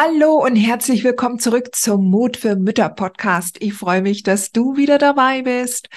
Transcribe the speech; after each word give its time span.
Hallo 0.00 0.34
und 0.44 0.54
herzlich 0.54 1.02
willkommen 1.02 1.40
zurück 1.40 1.74
zum 1.74 2.08
Mut 2.08 2.36
für 2.36 2.54
Mütter 2.54 2.88
Podcast. 2.88 3.56
Ich 3.58 3.74
freue 3.74 4.00
mich, 4.00 4.22
dass 4.22 4.52
du 4.52 4.76
wieder 4.76 4.96
dabei 4.96 5.42
bist. 5.42 5.88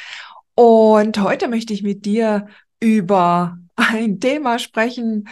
Und 0.55 1.21
heute 1.21 1.47
möchte 1.47 1.71
ich 1.71 1.83
mit 1.83 2.03
dir 2.03 2.47
über 2.79 3.59
ein 3.75 4.19
Thema 4.19 4.57
sprechen. 4.57 5.29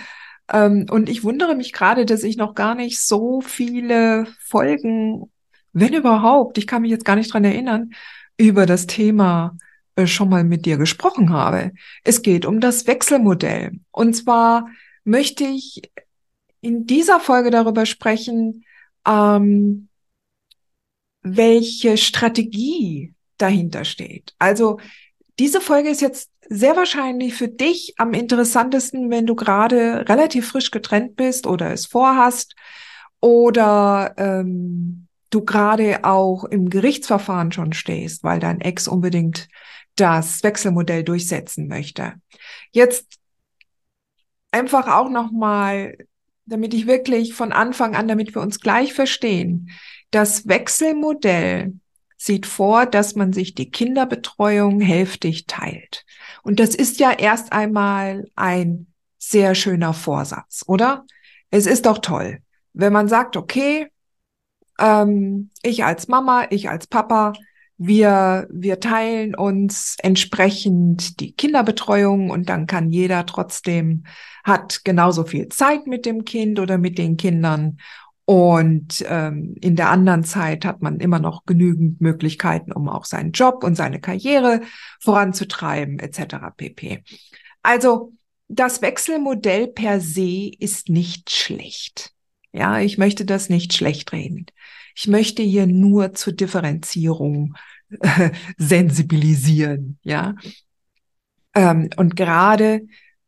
Ähm, 0.54 0.86
und 0.88 1.10
ich 1.10 1.24
wundere 1.24 1.56
mich 1.56 1.74
gerade, 1.74 2.06
dass 2.06 2.22
ich 2.22 2.38
noch 2.38 2.54
gar 2.54 2.76
nicht 2.76 3.02
so 3.02 3.42
viele 3.42 4.28
Folgen, 4.40 5.32
wenn 5.74 5.96
überhaupt, 5.96 6.60
ich 6.60 6.68
kann 6.68 6.84
mich 6.84 6.92
jetzt 6.92 7.06
gar 7.06 7.16
nicht 7.16 7.34
dran 7.34 7.46
erinnern, 7.46 7.90
über 8.38 8.68
das 8.68 8.86
Thema 8.86 9.58
äh, 9.96 10.06
schon 10.06 10.30
mal 10.30 10.44
mit 10.44 10.68
dir 10.68 10.78
gesprochen 10.78 11.32
habe. 11.32 11.72
Es 12.04 12.22
geht 12.22 12.46
um 12.46 12.60
das 12.60 12.86
Wechselmodell. 12.86 13.80
Und 13.90 14.14
zwar 14.14 14.68
möchte 15.06 15.46
ich 15.46 15.82
in 16.62 16.86
dieser 16.86 17.20
Folge 17.20 17.52
darüber 17.52 17.86
sprechen, 17.86 18.66
ähm, 19.08 19.90
welche 21.22 21.98
Strategie 21.98 23.14
dahinter 23.38 23.86
steht. 23.86 24.34
Also 24.40 24.80
diese 25.38 25.62
Folge 25.62 25.90
ist 25.90 26.02
jetzt 26.02 26.30
sehr 26.50 26.76
wahrscheinlich 26.76 27.36
für 27.36 27.48
dich 27.48 27.94
am 27.98 28.14
interessantesten, 28.14 29.10
wenn 29.10 29.26
du 29.26 29.36
gerade 29.36 30.10
relativ 30.10 30.50
frisch 30.50 30.72
getrennt 30.72 31.16
bist 31.16 31.48
oder 31.48 31.72
es 31.72 31.86
vorhast 31.86 32.56
oder 33.22 34.16
ähm, 34.18 35.08
du 35.30 35.46
gerade 35.46 36.04
auch 36.04 36.44
im 36.46 36.70
Gerichtsverfahren 36.70 37.52
schon 37.52 37.74
stehst, 37.74 38.24
weil 38.24 38.40
dein 38.40 38.62
Ex 38.62 38.88
unbedingt 38.88 39.48
das 39.96 40.44
Wechselmodell 40.44 41.04
durchsetzen 41.04 41.68
möchte. 41.68 42.14
Jetzt 42.72 43.20
einfach 44.52 44.88
auch 44.88 45.10
noch 45.10 45.32
mal 45.32 45.96
damit 46.50 46.74
ich 46.74 46.88
wirklich 46.88 47.34
von 47.34 47.52
Anfang 47.52 47.96
an, 47.96 48.08
damit 48.08 48.36
wir 48.36 48.42
uns 48.42 48.60
gleich 48.60 48.94
verstehen. 48.94 49.70
Das 50.12 50.48
Wechselmodell 50.48 51.74
sieht 52.18 52.46
vor, 52.46 52.86
dass 52.86 53.16
man 53.16 53.32
sich 53.32 53.56
die 53.56 53.72
Kinderbetreuung 53.72 54.82
hälftig 54.82 55.46
teilt. 55.46 56.06
Und 56.44 56.60
das 56.60 56.76
ist 56.76 57.00
ja 57.00 57.12
erst 57.12 57.54
einmal 57.54 58.26
ein 58.36 58.88
sehr 59.18 59.56
schöner 59.56 59.94
Vorsatz, 59.94 60.64
oder? 60.68 61.06
Es 61.52 61.66
ist 61.66 61.86
doch 61.86 62.00
toll, 62.00 62.40
wenn 62.74 62.94
man 62.94 63.08
sagt, 63.08 63.38
okay, 63.38 63.88
ähm, 64.80 65.50
ich 65.62 65.84
als 65.84 66.08
Mama, 66.08 66.48
ich 66.50 66.70
als 66.70 66.88
Papa, 66.88 67.34
wir, 67.78 68.48
wir 68.52 68.82
teilen 68.82 69.36
uns 69.36 69.96
entsprechend 70.02 71.22
die 71.22 71.34
Kinderbetreuung 71.34 72.30
und 72.30 72.50
dann 72.50 72.68
kann 72.68 72.92
jeder 72.92 73.26
trotzdem, 73.26 74.04
hat 74.44 74.84
genauso 74.84 75.24
viel 75.26 75.50
Zeit 75.50 75.88
mit 75.88 76.06
dem 76.06 76.26
Kind 76.26 76.60
oder 76.60 76.78
mit 76.78 76.98
den 76.98 77.18
Kindern. 77.18 77.78
Und 78.26 79.04
ähm, 79.08 79.56
in 79.60 79.76
der 79.76 79.90
anderen 79.90 80.24
Zeit 80.24 80.64
hat 80.64 80.84
man 80.84 81.00
immer 81.00 81.20
noch 81.20 81.46
genügend 81.46 82.00
Möglichkeiten, 82.00 82.72
um 82.72 82.88
auch 82.88 83.06
seinen 83.06 83.32
Job 83.32 83.64
und 83.64 83.76
seine 83.76 84.00
Karriere 84.00 84.62
voranzutreiben, 85.00 85.98
etc. 85.98 86.36
pp. 86.56 87.04
Also 87.64 88.14
das 88.48 88.82
Wechselmodell 88.82 89.68
per 89.68 90.00
se 90.00 90.52
ist 90.60 90.90
nicht 90.90 91.32
schlecht. 91.32 92.12
Ja, 92.52 92.80
ich 92.80 92.98
möchte 92.98 93.26
das 93.26 93.50
nicht 93.50 93.74
schlecht 93.74 94.12
reden. 94.12 94.46
Ich 94.96 95.08
möchte 95.08 95.42
hier 95.42 95.66
nur 95.66 96.14
zur 96.14 96.34
Differenzierung 96.34 97.56
äh, 98.02 98.32
sensibilisieren, 98.58 99.98
ja. 100.04 100.36
Ähm, 101.56 101.90
und 101.96 102.16
gerade 102.16 102.82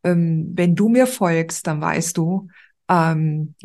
ähm, 0.03 0.51
wenn 0.53 0.75
du 0.75 0.89
mir 0.89 1.07
folgst, 1.07 1.67
dann 1.67 1.81
weißt 1.81 2.17
du, 2.17 2.49
ähm, 2.89 3.55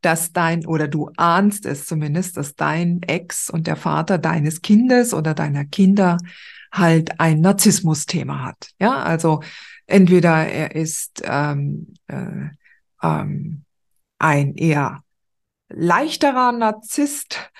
dass 0.00 0.32
dein 0.32 0.66
oder 0.66 0.86
du 0.86 1.10
ahnst 1.16 1.64
es 1.64 1.86
zumindest, 1.86 2.36
dass 2.36 2.54
dein 2.54 3.02
Ex 3.02 3.48
und 3.48 3.66
der 3.66 3.76
Vater 3.76 4.18
deines 4.18 4.60
Kindes 4.60 5.14
oder 5.14 5.32
deiner 5.34 5.64
Kinder 5.64 6.18
halt 6.72 7.20
ein 7.20 7.40
Narzissmus-Thema 7.40 8.44
hat. 8.44 8.68
Ja, 8.78 9.02
also 9.02 9.42
entweder 9.86 10.46
er 10.46 10.74
ist 10.74 11.22
ähm, 11.24 11.94
äh, 12.08 12.48
ähm, 13.02 13.64
ein 14.18 14.54
eher 14.56 15.02
leichterer 15.68 16.52
Narzisst 16.52 17.50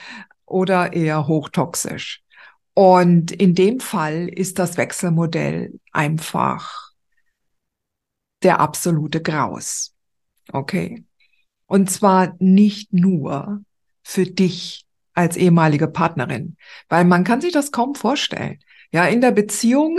oder 0.45 0.93
eher 0.93 1.27
hochtoxisch. 1.27 2.23
Und 2.75 3.31
in 3.31 3.55
dem 3.55 3.81
Fall 3.81 4.29
ist 4.29 4.59
das 4.59 4.77
Wechselmodell 4.77 5.79
einfach 5.93 6.84
der 8.45 8.61
absolute 8.61 9.23
Graus. 9.23 9.95
Okay. 10.53 11.05
Und 11.67 11.91
zwar 11.91 12.37
nicht 12.39 12.93
nur 12.93 13.63
für 14.03 14.27
dich 14.27 14.85
als 15.15 15.37
ehemalige 15.37 15.89
Partnerin, 15.89 16.57
weil 16.89 17.05
man 17.05 17.25
kann 17.25 17.41
sich 17.41 17.53
das 17.53 17.73
kaum 17.73 17.95
vorstellen. 17.95 18.59
Ja, 18.93 19.07
in 19.07 19.21
der 19.21 19.31
Beziehung 19.31 19.99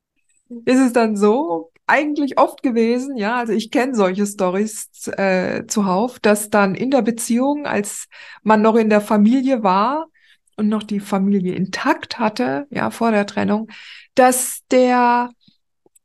ist 0.64 0.80
es 0.80 0.92
dann 0.92 1.16
so, 1.16 1.70
eigentlich 1.86 2.38
oft 2.38 2.62
gewesen, 2.62 3.16
ja, 3.16 3.36
also 3.36 3.52
ich 3.52 3.70
kenne 3.70 3.94
solche 3.94 4.26
Stories 4.26 4.88
äh, 5.16 5.66
zuhauf, 5.66 6.18
dass 6.18 6.50
dann 6.50 6.74
in 6.74 6.90
der 6.90 7.02
Beziehung, 7.02 7.66
als 7.66 8.08
man 8.42 8.60
noch 8.60 8.74
in 8.74 8.90
der 8.90 9.00
Familie 9.00 9.62
war 9.62 10.08
und 10.56 10.68
noch 10.68 10.82
die 10.82 11.00
Familie 11.00 11.54
intakt 11.54 12.18
hatte, 12.18 12.66
ja, 12.70 12.90
vor 12.90 13.12
der 13.12 13.26
Trennung, 13.26 13.68
dass 14.14 14.62
der, 14.70 15.30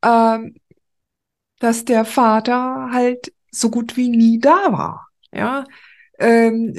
ähm, 0.04 0.56
dass 1.62 1.86
der 1.86 2.06
Vater 2.06 2.90
halt 2.92 3.32
so 3.52 3.70
gut 3.70 3.96
wie 3.96 4.10
nie 4.10 4.40
da 4.40 4.72
war, 4.72 5.08
ja, 5.32 5.64
ähm, 6.20 6.74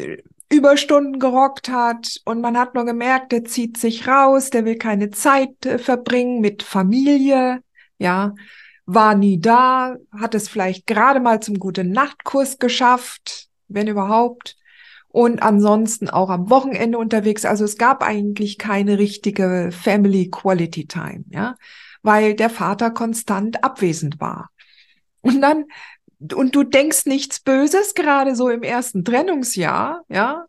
Überstunden 0.50 1.18
gerockt 1.18 1.70
hat 1.70 2.20
und 2.26 2.42
man 2.42 2.58
hat 2.58 2.74
nur 2.74 2.84
gemerkt, 2.84 3.32
der 3.32 3.44
zieht 3.44 3.78
sich 3.78 4.06
raus, 4.06 4.50
der 4.50 4.66
will 4.66 4.76
keine 4.76 5.10
Zeit 5.10 5.64
äh, 5.64 5.78
verbringen 5.78 6.40
mit 6.40 6.62
Familie, 6.62 7.62
ja, 7.98 8.34
war 8.84 9.14
nie 9.14 9.40
da, 9.40 9.96
hat 10.18 10.34
es 10.34 10.48
vielleicht 10.48 10.86
gerade 10.86 11.20
mal 11.20 11.40
zum 11.40 11.58
guten 11.58 11.90
Nachtkurs 11.90 12.58
geschafft, 12.58 13.48
wenn 13.68 13.86
überhaupt. 13.86 14.56
Und 15.08 15.42
ansonsten 15.42 16.08
auch 16.08 16.30
am 16.30 16.48
Wochenende 16.48 16.96
unterwegs. 16.96 17.44
Also 17.44 17.64
es 17.64 17.76
gab 17.76 18.02
eigentlich 18.02 18.56
keine 18.56 18.98
richtige 18.98 19.68
Family 19.70 20.30
Quality 20.30 20.86
Time, 20.86 21.24
ja, 21.28 21.54
weil 22.02 22.34
der 22.34 22.48
Vater 22.48 22.90
konstant 22.90 23.62
abwesend 23.62 24.20
war. 24.20 24.50
Und 25.22 25.40
dann, 25.40 25.64
und 26.34 26.54
du 26.54 26.62
denkst 26.62 27.06
nichts 27.06 27.40
Böses, 27.40 27.94
gerade 27.94 28.36
so 28.36 28.48
im 28.48 28.62
ersten 28.62 29.04
Trennungsjahr, 29.04 30.04
ja. 30.08 30.46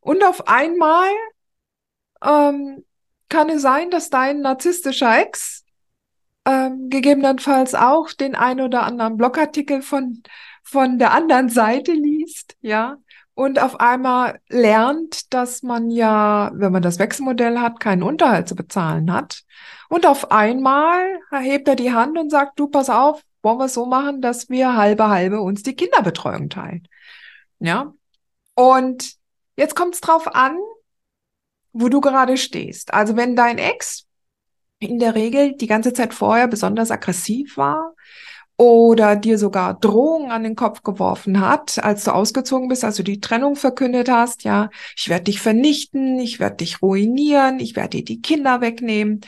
Und 0.00 0.22
auf 0.24 0.46
einmal 0.46 1.08
ähm, 2.22 2.84
kann 3.28 3.48
es 3.50 3.62
sein, 3.62 3.90
dass 3.90 4.10
dein 4.10 4.40
narzisstischer 4.40 5.18
Ex 5.18 5.64
ähm, 6.44 6.88
gegebenenfalls 6.90 7.74
auch 7.74 8.12
den 8.12 8.34
ein 8.36 8.60
oder 8.60 8.84
anderen 8.84 9.16
Blogartikel 9.16 9.82
von, 9.82 10.22
von 10.62 10.98
der 10.98 11.12
anderen 11.12 11.48
Seite 11.48 11.92
liest, 11.92 12.56
ja, 12.60 12.98
und 13.36 13.60
auf 13.60 13.80
einmal 13.80 14.40
lernt, 14.48 15.34
dass 15.34 15.62
man 15.62 15.90
ja, 15.90 16.50
wenn 16.54 16.72
man 16.72 16.80
das 16.80 16.98
Wechselmodell 16.98 17.58
hat, 17.58 17.80
keinen 17.80 18.02
Unterhalt 18.02 18.48
zu 18.48 18.56
bezahlen 18.56 19.12
hat. 19.12 19.42
Und 19.90 20.06
auf 20.06 20.30
einmal 20.30 21.18
erhebt 21.30 21.68
er 21.68 21.76
die 21.76 21.92
Hand 21.92 22.16
und 22.16 22.30
sagt, 22.30 22.58
du, 22.58 22.66
pass 22.66 22.88
auf, 22.88 23.22
wollen 23.42 23.58
wir 23.58 23.66
es 23.66 23.74
so 23.74 23.84
machen, 23.84 24.22
dass 24.22 24.48
wir 24.48 24.74
halbe 24.74 25.10
halbe 25.10 25.42
uns 25.42 25.62
die 25.62 25.76
Kinderbetreuung 25.76 26.48
teilen. 26.48 26.88
Ja. 27.58 27.92
Und 28.54 29.16
jetzt 29.56 29.76
kommt 29.76 29.94
es 29.96 30.00
drauf 30.00 30.34
an, 30.34 30.56
wo 31.74 31.90
du 31.90 32.00
gerade 32.00 32.38
stehst. 32.38 32.94
Also 32.94 33.16
wenn 33.16 33.36
dein 33.36 33.58
Ex 33.58 34.06
in 34.78 34.98
der 34.98 35.14
Regel 35.14 35.54
die 35.56 35.66
ganze 35.66 35.92
Zeit 35.92 36.14
vorher 36.14 36.48
besonders 36.48 36.90
aggressiv 36.90 37.58
war 37.58 37.94
oder 38.56 39.16
dir 39.16 39.38
sogar 39.38 39.74
Drohungen 39.74 40.30
an 40.30 40.42
den 40.42 40.56
Kopf 40.56 40.82
geworfen 40.82 41.40
hat, 41.40 41.82
als 41.82 42.04
du 42.04 42.14
ausgezogen 42.14 42.68
bist, 42.68 42.84
als 42.84 42.96
du 42.96 43.02
die 43.02 43.20
Trennung 43.20 43.54
verkündet 43.54 44.10
hast, 44.10 44.44
ja, 44.44 44.70
ich 44.96 45.08
werde 45.08 45.24
dich 45.24 45.40
vernichten, 45.40 46.18
ich 46.18 46.40
werde 46.40 46.56
dich 46.56 46.80
ruinieren, 46.80 47.60
ich 47.60 47.76
werde 47.76 47.98
dir 47.98 48.04
die 48.04 48.22
Kinder 48.22 48.60
wegnehmen. 48.60 49.20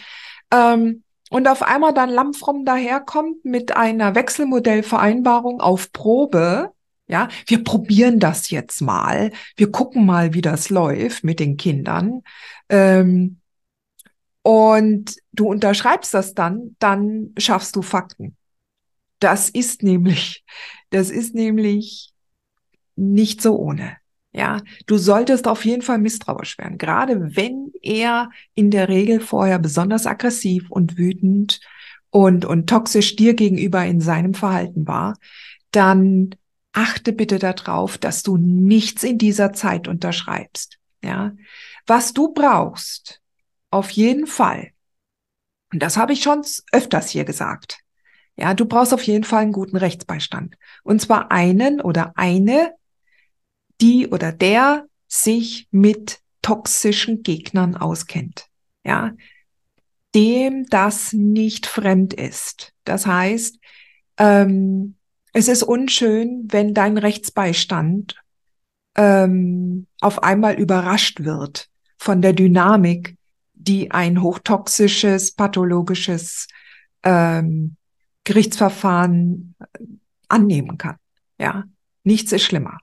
Ähm, 0.50 1.02
und 1.30 1.46
auf 1.46 1.62
einmal 1.62 1.92
dann 1.92 2.08
Lampfrom 2.08 2.64
daherkommt 2.64 3.44
mit 3.44 3.76
einer 3.76 4.14
Wechselmodellvereinbarung 4.14 5.60
auf 5.60 5.92
Probe, 5.92 6.72
ja, 7.06 7.28
wir 7.46 7.64
probieren 7.64 8.19
das 8.20 8.50
jetzt 8.50 8.80
mal, 8.80 9.32
wir 9.56 9.70
gucken 9.70 10.06
mal, 10.06 10.34
wie 10.34 10.42
das 10.42 10.70
läuft 10.70 11.25
mit 11.25 11.40
den 11.40 11.56
Kindern. 11.56 12.22
Ähm, 12.70 13.40
und 14.42 15.16
du 15.32 15.48
unterschreibst 15.50 16.14
das 16.14 16.32
dann, 16.32 16.76
dann 16.78 17.34
schaffst 17.36 17.76
du 17.76 17.82
Fakten. 17.82 18.38
Das 19.18 19.48
ist 19.48 19.82
nämlich, 19.82 20.44
das 20.90 21.10
ist 21.10 21.34
nämlich 21.34 22.12
nicht 22.96 23.42
so 23.42 23.56
ohne. 23.56 23.96
Ja, 24.32 24.60
du 24.86 24.98
solltest 24.98 25.48
auf 25.48 25.64
jeden 25.64 25.82
Fall 25.82 25.98
misstrauisch 25.98 26.58
werden, 26.58 26.78
gerade 26.78 27.34
wenn 27.34 27.72
er 27.82 28.30
in 28.54 28.70
der 28.70 28.88
Regel 28.88 29.20
vorher 29.20 29.58
besonders 29.58 30.06
aggressiv 30.06 30.70
und 30.70 30.98
wütend 30.98 31.60
und, 32.10 32.44
und 32.44 32.68
toxisch 32.68 33.16
dir 33.16 33.34
gegenüber 33.34 33.84
in 33.84 34.00
seinem 34.00 34.34
Verhalten 34.34 34.86
war, 34.86 35.16
dann 35.70 36.34
achte 36.72 37.12
bitte 37.12 37.38
darauf, 37.38 37.98
dass 37.98 38.22
du 38.22 38.36
nichts 38.36 39.02
in 39.02 39.18
dieser 39.18 39.52
Zeit 39.52 39.88
unterschreibst. 39.88 40.78
Ja, 41.02 41.32
was 41.86 42.12
du 42.12 42.32
brauchst, 42.34 43.20
auf 43.70 43.90
jeden 43.90 44.26
Fall. 44.26 44.72
Und 45.72 45.82
das 45.82 45.96
habe 45.96 46.12
ich 46.12 46.22
schon 46.22 46.44
öfters 46.72 47.10
hier 47.10 47.24
gesagt. 47.24 47.80
Ja, 48.38 48.55
du 48.55 48.67
brauchst 48.67 48.94
auf 48.94 49.02
jeden 49.02 49.25
Fall 49.25 49.43
einen 49.43 49.52
guten 49.52 49.76
Rechtsbeistand. 49.76 50.55
Und 50.85 51.00
zwar 51.02 51.32
einen 51.32 51.81
oder 51.81 52.12
eine, 52.17 52.73
die 53.81 54.06
oder 54.06 54.31
der 54.31 54.87
sich 55.08 55.67
mit 55.73 56.20
toxischen 56.40 57.25
Gegnern 57.25 57.76
auskennt. 57.76 58.46
Ja, 58.85 59.12
dem 60.14 60.67
das 60.67 61.12
nicht 61.12 61.67
fremd 61.67 62.14
ist. 62.14 62.73
Das 62.85 63.06
heißt, 63.06 63.58
ähm, 64.19 64.94
es 65.32 65.49
ist 65.49 65.64
unschön, 65.64 66.46
wenn 66.49 66.75
dein 66.75 66.96
Rechtsbeistand 66.96 68.23
ähm, 68.96 69.88
auf 70.00 70.23
einmal 70.23 70.55
überrascht 70.55 71.25
wird 71.25 71.69
von 71.96 72.23
der 72.23 72.35
Dynamik, 72.35 73.17
die 73.55 73.90
ein 73.90 74.23
hochtoxisches, 74.23 75.32
pathologisches 75.32 76.46
ähm, 77.02 77.76
Gerichtsverfahren 78.28 79.54
äh, 79.58 79.84
annehmen 80.28 80.76
kann. 80.76 80.96
Ja, 81.38 81.64
nichts 82.04 82.30
ist 82.32 82.42
schlimmer. 82.42 82.78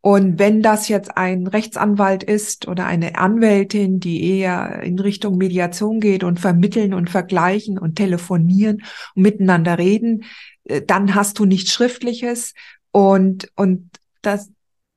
Und 0.00 0.38
wenn 0.38 0.62
das 0.62 0.86
jetzt 0.86 1.16
ein 1.16 1.48
Rechtsanwalt 1.48 2.22
ist 2.22 2.68
oder 2.68 2.86
eine 2.86 3.18
Anwältin, 3.18 3.98
die 3.98 4.38
eher 4.38 4.84
in 4.84 5.00
Richtung 5.00 5.38
Mediation 5.38 5.98
geht 5.98 6.22
und 6.22 6.38
vermitteln 6.38 6.94
und 6.94 7.10
vergleichen 7.10 7.80
und 7.80 7.96
telefonieren 7.96 8.84
und 9.16 9.22
miteinander 9.22 9.76
reden, 9.76 10.22
äh, 10.64 10.82
dann 10.82 11.16
hast 11.16 11.40
du 11.40 11.46
nichts 11.46 11.72
Schriftliches 11.72 12.54
und, 12.92 13.50
und 13.56 13.90
das 14.22 14.52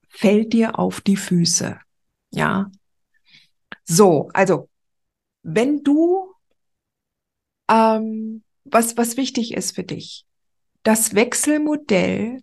fällt 0.08 0.54
dir 0.54 0.78
auf 0.78 1.02
die 1.02 1.18
Füße. 1.18 1.80
Ja. 2.30 2.70
So, 3.86 4.30
also, 4.36 4.70
wenn 5.42 5.82
du 5.82 6.36
ähm, 7.68 8.44
was, 8.72 8.98
was 8.98 9.18
wichtig 9.18 9.54
ist 9.54 9.76
für 9.76 9.84
dich. 9.84 10.26
Das 10.84 11.14
Wechselmodell 11.14 12.42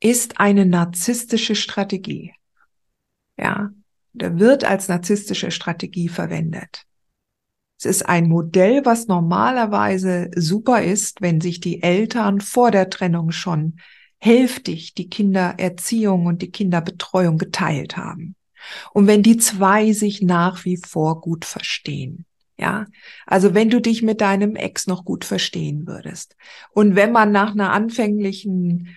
ist 0.00 0.38
eine 0.40 0.66
narzisstische 0.66 1.54
Strategie. 1.54 2.32
Ja, 3.38 3.70
der 4.12 4.38
wird 4.38 4.64
als 4.64 4.88
narzisstische 4.88 5.50
Strategie 5.50 6.08
verwendet. 6.08 6.84
Es 7.78 7.84
ist 7.84 8.08
ein 8.08 8.28
Modell, 8.28 8.84
was 8.84 9.06
normalerweise 9.06 10.30
super 10.34 10.82
ist, 10.82 11.20
wenn 11.20 11.40
sich 11.40 11.60
die 11.60 11.82
Eltern 11.82 12.40
vor 12.40 12.70
der 12.70 12.88
Trennung 12.88 13.32
schon 13.32 13.78
hälftig 14.18 14.94
die 14.94 15.10
Kindererziehung 15.10 16.24
und 16.24 16.40
die 16.40 16.50
Kinderbetreuung 16.50 17.36
geteilt 17.36 17.98
haben. 17.98 18.34
Und 18.92 19.06
wenn 19.06 19.22
die 19.22 19.36
zwei 19.36 19.92
sich 19.92 20.22
nach 20.22 20.64
wie 20.64 20.78
vor 20.78 21.20
gut 21.20 21.44
verstehen. 21.44 22.24
Ja, 22.58 22.86
also 23.26 23.52
wenn 23.52 23.68
du 23.68 23.80
dich 23.80 24.02
mit 24.02 24.22
deinem 24.22 24.56
Ex 24.56 24.86
noch 24.86 25.04
gut 25.04 25.26
verstehen 25.26 25.86
würdest 25.86 26.36
und 26.70 26.96
wenn 26.96 27.12
man 27.12 27.30
nach 27.30 27.52
einer 27.52 27.70
anfänglichen 27.70 28.96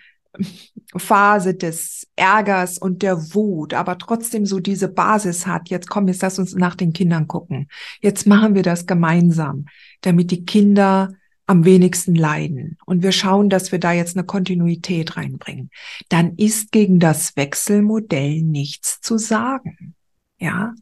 Phase 0.95 1.55
des 1.55 2.07
Ärgers 2.15 2.77
und 2.77 3.01
der 3.01 3.33
Wut, 3.33 3.73
aber 3.73 3.97
trotzdem 3.97 4.45
so 4.45 4.59
diese 4.59 4.87
Basis 4.87 5.45
hat, 5.45 5.69
jetzt 5.69 5.89
komm, 5.89 6.07
jetzt 6.07 6.21
lass 6.21 6.39
uns 6.39 6.55
nach 6.55 6.75
den 6.75 6.93
Kindern 6.93 7.27
gucken. 7.27 7.67
Jetzt 8.01 8.25
machen 8.27 8.55
wir 8.55 8.63
das 8.63 8.85
gemeinsam, 8.85 9.65
damit 10.01 10.31
die 10.31 10.45
Kinder 10.45 11.13
am 11.45 11.65
wenigsten 11.65 12.13
leiden. 12.15 12.77
Und 12.85 13.01
wir 13.01 13.11
schauen, 13.11 13.49
dass 13.49 13.71
wir 13.71 13.79
da 13.79 13.91
jetzt 13.91 14.15
eine 14.15 14.25
Kontinuität 14.25 15.17
reinbringen. 15.17 15.71
Dann 16.07 16.35
ist 16.35 16.71
gegen 16.71 16.99
das 16.99 17.35
Wechselmodell 17.35 18.43
nichts 18.43 19.01
zu 19.01 19.17
sagen. 19.17 19.95
Ja, 20.39 20.73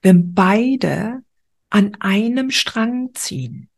wenn 0.00 0.32
beide 0.32 1.22
an 1.70 1.96
einem 2.00 2.50
Strang 2.50 3.10
ziehen. 3.14 3.68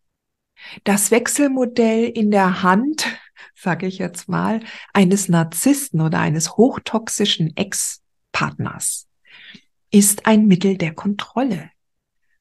Das 0.85 1.11
Wechselmodell 1.11 2.05
in 2.09 2.31
der 2.31 2.63
Hand, 2.63 3.07
sage 3.55 3.87
ich 3.87 3.99
jetzt 3.99 4.29
mal, 4.29 4.61
eines 4.93 5.29
Narzissten 5.29 6.01
oder 6.01 6.21
eines 6.21 6.57
hochtoxischen 6.57 7.57
Ex-Partners 7.57 9.07
ist 9.91 10.27
ein 10.27 10.47
Mittel 10.47 10.79
der 10.79 10.95
Kontrolle, 10.95 11.71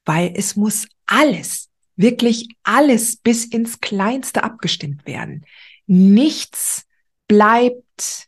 weil 0.06 0.34
es 0.36 0.56
muss 0.56 0.88
alles, 1.08 1.70
wirklich 1.96 2.48
alles 2.64 3.18
bis 3.18 3.46
ins 3.46 3.82
Kleinste 3.82 4.44
abgestimmt 4.44 5.06
werden. 5.06 5.46
Nichts 5.88 6.86
bleibt 7.28 8.28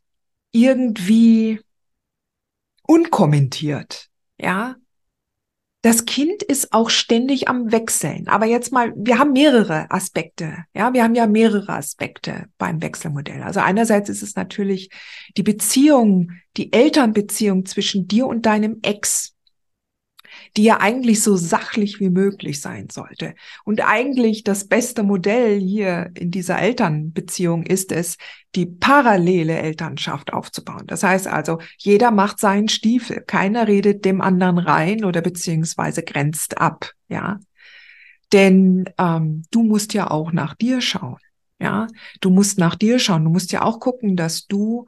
irgendwie 0.51 1.61
unkommentiert. 2.83 4.09
Ja, 4.37 4.75
das 5.81 6.05
Kind 6.05 6.43
ist 6.43 6.73
auch 6.73 6.91
ständig 6.91 7.47
am 7.47 7.71
Wechseln. 7.71 8.27
Aber 8.27 8.45
jetzt 8.45 8.71
mal, 8.71 8.93
wir 8.95 9.17
haben 9.17 9.33
mehrere 9.33 9.89
Aspekte. 9.89 10.65
Ja, 10.75 10.93
wir 10.93 11.03
haben 11.03 11.15
ja 11.15 11.25
mehrere 11.25 11.73
Aspekte 11.73 12.45
beim 12.59 12.81
Wechselmodell. 12.83 13.41
Also 13.41 13.61
einerseits 13.61 14.07
ist 14.07 14.21
es 14.21 14.35
natürlich 14.35 14.91
die 15.37 15.43
Beziehung, 15.43 16.33
die 16.57 16.71
Elternbeziehung 16.71 17.65
zwischen 17.65 18.07
dir 18.07 18.27
und 18.27 18.45
deinem 18.45 18.77
Ex 18.83 19.30
die 20.57 20.63
ja 20.63 20.79
eigentlich 20.81 21.23
so 21.23 21.37
sachlich 21.37 21.99
wie 21.99 22.09
möglich 22.09 22.59
sein 22.59 22.89
sollte. 22.91 23.35
Und 23.63 23.81
eigentlich 23.81 24.43
das 24.43 24.67
beste 24.67 25.03
Modell 25.03 25.59
hier 25.59 26.11
in 26.15 26.31
dieser 26.31 26.59
Elternbeziehung 26.59 27.63
ist 27.63 27.91
es, 27.91 28.17
die 28.55 28.65
parallele 28.65 29.57
Elternschaft 29.57 30.33
aufzubauen. 30.33 30.87
Das 30.87 31.03
heißt 31.03 31.27
also, 31.27 31.59
jeder 31.77 32.11
macht 32.11 32.39
seinen 32.39 32.67
Stiefel, 32.67 33.21
keiner 33.21 33.67
redet 33.67 34.03
dem 34.03 34.19
anderen 34.19 34.57
rein 34.57 35.05
oder 35.05 35.21
beziehungsweise 35.21 36.03
grenzt 36.03 36.57
ab, 36.57 36.91
ja. 37.07 37.39
Denn 38.33 38.85
ähm, 38.97 39.43
du 39.51 39.63
musst 39.63 39.93
ja 39.93 40.09
auch 40.09 40.31
nach 40.31 40.55
dir 40.55 40.81
schauen. 40.81 41.19
Ja, 41.59 41.87
du 42.21 42.31
musst 42.31 42.57
nach 42.57 42.75
dir 42.75 42.97
schauen. 42.97 43.23
Du 43.23 43.29
musst 43.29 43.51
ja 43.51 43.61
auch 43.61 43.79
gucken, 43.79 44.15
dass 44.15 44.47
du 44.47 44.85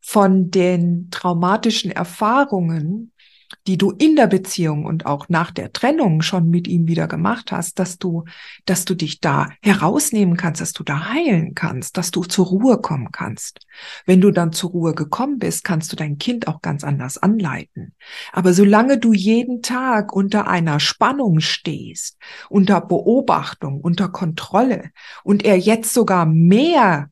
von 0.00 0.50
den 0.50 1.08
traumatischen 1.10 1.92
Erfahrungen 1.92 3.12
die 3.66 3.78
du 3.78 3.90
in 3.90 4.16
der 4.16 4.26
Beziehung 4.26 4.84
und 4.84 5.06
auch 5.06 5.28
nach 5.28 5.50
der 5.50 5.72
Trennung 5.72 6.22
schon 6.22 6.48
mit 6.48 6.68
ihm 6.68 6.86
wieder 6.86 7.08
gemacht 7.08 7.52
hast, 7.52 7.78
dass 7.78 7.98
du, 7.98 8.24
dass 8.64 8.84
du 8.84 8.94
dich 8.94 9.20
da 9.20 9.48
herausnehmen 9.62 10.36
kannst, 10.36 10.60
dass 10.60 10.72
du 10.72 10.82
da 10.82 11.10
heilen 11.10 11.54
kannst, 11.54 11.96
dass 11.96 12.10
du 12.10 12.22
zur 12.22 12.46
Ruhe 12.46 12.80
kommen 12.80 13.10
kannst. 13.12 13.60
Wenn 14.06 14.20
du 14.20 14.30
dann 14.30 14.52
zur 14.52 14.70
Ruhe 14.70 14.94
gekommen 14.94 15.38
bist, 15.38 15.64
kannst 15.64 15.92
du 15.92 15.96
dein 15.96 16.18
Kind 16.18 16.48
auch 16.48 16.62
ganz 16.62 16.84
anders 16.84 17.18
anleiten. 17.18 17.94
Aber 18.32 18.52
solange 18.52 18.98
du 18.98 19.12
jeden 19.12 19.62
Tag 19.62 20.12
unter 20.12 20.46
einer 20.48 20.80
Spannung 20.80 21.40
stehst, 21.40 22.18
unter 22.48 22.80
Beobachtung, 22.80 23.80
unter 23.80 24.08
Kontrolle 24.08 24.90
und 25.24 25.44
er 25.44 25.58
jetzt 25.58 25.92
sogar 25.92 26.26
mehr 26.26 27.10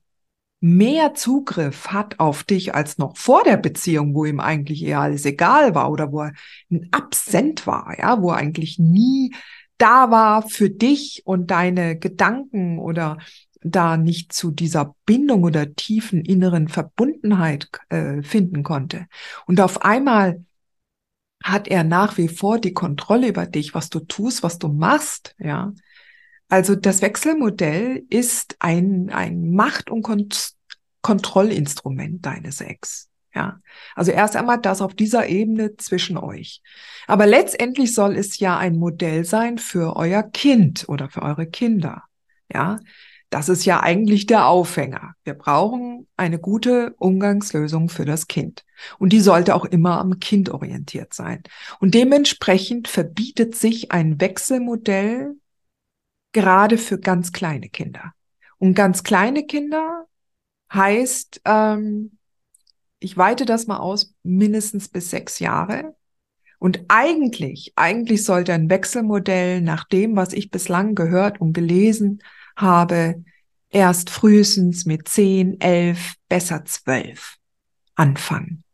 mehr 0.60 1.14
Zugriff 1.14 1.88
hat 1.88 2.18
auf 2.18 2.42
dich 2.42 2.74
als 2.74 2.98
noch 2.98 3.16
vor 3.16 3.44
der 3.44 3.56
Beziehung, 3.56 4.14
wo 4.14 4.24
ihm 4.24 4.40
eigentlich 4.40 4.82
eher 4.82 5.00
alles 5.00 5.24
egal 5.24 5.74
war 5.74 5.90
oder 5.90 6.12
wo 6.12 6.22
er 6.22 6.32
ein 6.70 6.88
Absent 6.90 7.66
war, 7.66 7.94
ja, 7.98 8.20
wo 8.20 8.30
er 8.30 8.36
eigentlich 8.36 8.78
nie 8.78 9.34
da 9.78 10.10
war 10.10 10.42
für 10.42 10.70
dich 10.70 11.22
und 11.24 11.52
deine 11.52 11.96
Gedanken 11.96 12.78
oder 12.80 13.18
da 13.62 13.96
nicht 13.96 14.32
zu 14.32 14.50
dieser 14.50 14.94
Bindung 15.06 15.44
oder 15.44 15.74
tiefen 15.74 16.20
inneren 16.20 16.68
Verbundenheit 16.68 17.68
äh, 17.88 18.22
finden 18.22 18.62
konnte. 18.62 19.06
Und 19.46 19.60
auf 19.60 19.82
einmal 19.82 20.44
hat 21.42 21.68
er 21.68 21.84
nach 21.84 22.18
wie 22.18 22.28
vor 22.28 22.58
die 22.58 22.72
Kontrolle 22.72 23.28
über 23.28 23.46
dich, 23.46 23.74
was 23.74 23.90
du 23.90 24.00
tust, 24.00 24.42
was 24.42 24.58
du 24.58 24.68
machst, 24.68 25.34
ja. 25.38 25.72
Also 26.48 26.74
das 26.74 27.02
Wechselmodell 27.02 28.04
ist 28.08 28.56
ein, 28.58 29.10
ein 29.10 29.50
Macht- 29.52 29.90
und 29.90 30.02
Kont 30.02 30.52
Kontrollinstrument 31.00 32.26
deines 32.26 32.60
Ex. 32.60 33.08
Ja, 33.34 33.60
also 33.94 34.10
erst 34.10 34.34
einmal 34.34 34.58
das 34.58 34.80
auf 34.80 34.94
dieser 34.94 35.28
Ebene 35.28 35.76
zwischen 35.76 36.16
euch. 36.16 36.60
Aber 37.06 37.24
letztendlich 37.24 37.94
soll 37.94 38.16
es 38.16 38.38
ja 38.40 38.58
ein 38.58 38.76
Modell 38.76 39.24
sein 39.24 39.58
für 39.58 39.96
euer 39.96 40.24
Kind 40.24 40.88
oder 40.88 41.08
für 41.08 41.22
eure 41.22 41.46
Kinder. 41.46 42.02
Ja, 42.52 42.80
das 43.30 43.48
ist 43.48 43.64
ja 43.64 43.80
eigentlich 43.80 44.26
der 44.26 44.46
Aufhänger. 44.46 45.14
Wir 45.22 45.34
brauchen 45.34 46.08
eine 46.16 46.38
gute 46.38 46.94
Umgangslösung 46.98 47.90
für 47.90 48.06
das 48.06 48.26
Kind. 48.26 48.64
Und 48.98 49.12
die 49.12 49.20
sollte 49.20 49.54
auch 49.54 49.66
immer 49.66 50.00
am 50.00 50.18
Kind 50.18 50.48
orientiert 50.48 51.12
sein. 51.12 51.42
Und 51.78 51.94
dementsprechend 51.94 52.88
verbietet 52.88 53.54
sich 53.54 53.92
ein 53.92 54.20
Wechselmodell 54.20 55.36
gerade 56.32 56.78
für 56.78 56.98
ganz 56.98 57.32
kleine 57.32 57.68
Kinder. 57.68 58.12
Und 58.58 58.74
ganz 58.74 59.02
kleine 59.02 59.46
Kinder 59.46 60.06
heißt, 60.72 61.42
ähm, 61.44 62.18
ich 63.00 63.16
weite 63.16 63.44
das 63.44 63.66
mal 63.66 63.78
aus, 63.78 64.14
mindestens 64.22 64.88
bis 64.88 65.10
sechs 65.10 65.38
Jahre. 65.38 65.94
Und 66.58 66.84
eigentlich, 66.88 67.72
eigentlich 67.76 68.24
sollte 68.24 68.52
ein 68.52 68.68
Wechselmodell 68.68 69.60
nach 69.60 69.84
dem, 69.84 70.16
was 70.16 70.32
ich 70.32 70.50
bislang 70.50 70.96
gehört 70.96 71.40
und 71.40 71.52
gelesen 71.52 72.20
habe, 72.56 73.22
erst 73.70 74.10
frühestens 74.10 74.84
mit 74.84 75.08
zehn, 75.08 75.60
elf, 75.60 76.14
besser 76.28 76.64
zwölf 76.64 77.36
anfangen. 77.94 78.64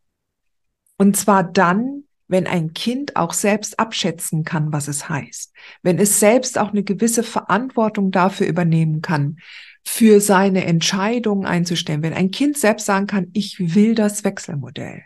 Und 0.97 1.17
zwar 1.17 1.45
dann, 1.45 2.04
wenn 2.29 2.47
ein 2.47 2.73
Kind 2.73 3.17
auch 3.17 3.33
selbst 3.33 3.79
abschätzen 3.79 4.45
kann, 4.45 4.73
was 4.73 4.89
es 4.89 5.09
heißt, 5.09 5.53
wenn 5.83 5.99
es 5.99 6.21
selbst 6.21 6.59
auch 6.59 6.71
eine 6.71 6.83
gewisse 6.83 7.23
Verantwortung 7.23 8.11
dafür 8.11 8.47
übernehmen 8.47 9.03
kann, 9.03 9.39
für 9.87 10.21
seine 10.21 10.65
Entscheidung 10.65 11.45
einzustellen, 11.45 12.03
wenn 12.03 12.15
ein 12.15 12.31
Kind 12.31 12.57
selbst 12.57 12.87
sagen 12.87 13.07
kann, 13.07 13.29
ich 13.35 13.75
will 13.75 13.95
das 13.95 14.25
Wechselmodell. 14.25 15.03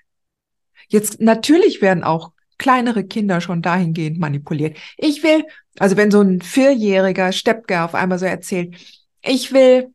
Jetzt 0.89 1.21
natürlich 1.21 1.83
werden 1.83 2.05
auch 2.05 2.33
kleinere 2.59 3.05
Kinder 3.05 3.41
schon 3.41 3.63
dahingehend 3.63 4.19
manipuliert. 4.19 4.77
Ich 4.97 5.23
will, 5.23 5.45
also 5.79 5.97
wenn 5.97 6.11
so 6.11 6.21
ein 6.21 6.41
vierjähriger 6.41 7.33
Steppke 7.33 7.83
auf 7.83 7.95
einmal 7.95 8.19
so 8.19 8.27
erzählt, 8.27 8.77
ich 9.23 9.53
will 9.53 9.93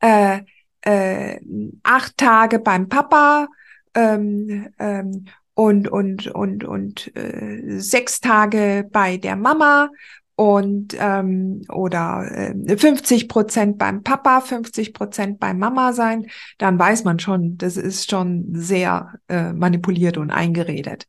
äh, 0.00 0.40
äh, 0.82 1.40
acht 1.82 2.16
Tage 2.16 2.58
beim 2.58 2.88
Papa 2.88 3.48
ähm, 3.94 4.68
ähm, 4.78 5.26
und 5.58 5.88
und 5.88 6.28
und 6.28 6.62
und 6.62 7.16
äh, 7.16 7.80
sechs 7.80 8.20
Tage 8.20 8.88
bei 8.92 9.16
der 9.16 9.34
Mama 9.34 9.90
und 10.36 10.96
ähm, 10.96 11.62
oder 11.68 12.30
äh, 12.30 12.76
50 12.76 13.28
Prozent 13.28 13.76
beim 13.76 14.04
Papa, 14.04 14.40
50 14.40 14.94
Prozent 14.94 15.40
beim 15.40 15.58
Mama 15.58 15.92
sein, 15.92 16.28
dann 16.58 16.78
weiß 16.78 17.02
man 17.02 17.18
schon, 17.18 17.58
das 17.58 17.76
ist 17.76 18.08
schon 18.08 18.46
sehr 18.52 19.14
äh, 19.26 19.52
manipuliert 19.52 20.16
und 20.16 20.30
eingeredet. 20.30 21.08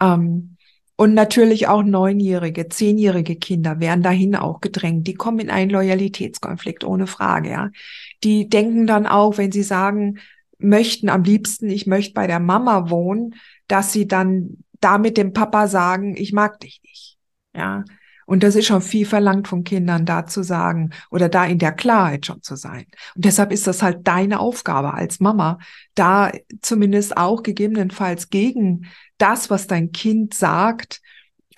Ähm, 0.00 0.56
und 0.96 1.12
natürlich 1.12 1.68
auch 1.68 1.82
neunjährige, 1.82 2.70
zehnjährige 2.70 3.36
Kinder 3.36 3.80
werden 3.80 4.02
dahin 4.02 4.34
auch 4.34 4.62
gedrängt. 4.62 5.08
Die 5.08 5.14
kommen 5.14 5.40
in 5.40 5.50
einen 5.50 5.70
Loyalitätskonflikt, 5.70 6.84
ohne 6.84 7.06
Frage, 7.06 7.50
ja. 7.50 7.70
Die 8.24 8.48
denken 8.48 8.86
dann 8.86 9.06
auch, 9.06 9.36
wenn 9.36 9.52
sie 9.52 9.62
sagen, 9.62 10.20
möchten 10.60 11.08
am 11.08 11.22
liebsten, 11.22 11.68
ich 11.68 11.86
möchte 11.86 12.14
bei 12.14 12.26
der 12.26 12.40
Mama 12.40 12.90
wohnen, 12.90 13.34
dass 13.68 13.92
sie 13.92 14.06
dann 14.06 14.58
da 14.80 14.98
mit 14.98 15.16
dem 15.16 15.32
Papa 15.32 15.66
sagen, 15.68 16.16
ich 16.16 16.32
mag 16.32 16.60
dich 16.60 16.80
nicht. 16.82 17.18
Ja. 17.54 17.84
Und 18.26 18.44
das 18.44 18.54
ist 18.54 18.66
schon 18.66 18.80
viel 18.80 19.06
verlangt 19.06 19.48
von 19.48 19.64
Kindern, 19.64 20.06
da 20.06 20.24
zu 20.24 20.44
sagen 20.44 20.90
oder 21.10 21.28
da 21.28 21.44
in 21.44 21.58
der 21.58 21.72
Klarheit 21.72 22.26
schon 22.26 22.42
zu 22.42 22.54
sein. 22.54 22.86
Und 23.16 23.24
deshalb 23.24 23.50
ist 23.50 23.66
das 23.66 23.82
halt 23.82 24.06
deine 24.06 24.38
Aufgabe 24.38 24.94
als 24.94 25.18
Mama, 25.18 25.58
da 25.96 26.30
zumindest 26.62 27.16
auch 27.16 27.42
gegebenenfalls 27.42 28.30
gegen 28.30 28.86
das, 29.18 29.50
was 29.50 29.66
dein 29.66 29.90
Kind 29.90 30.34
sagt, 30.34 31.00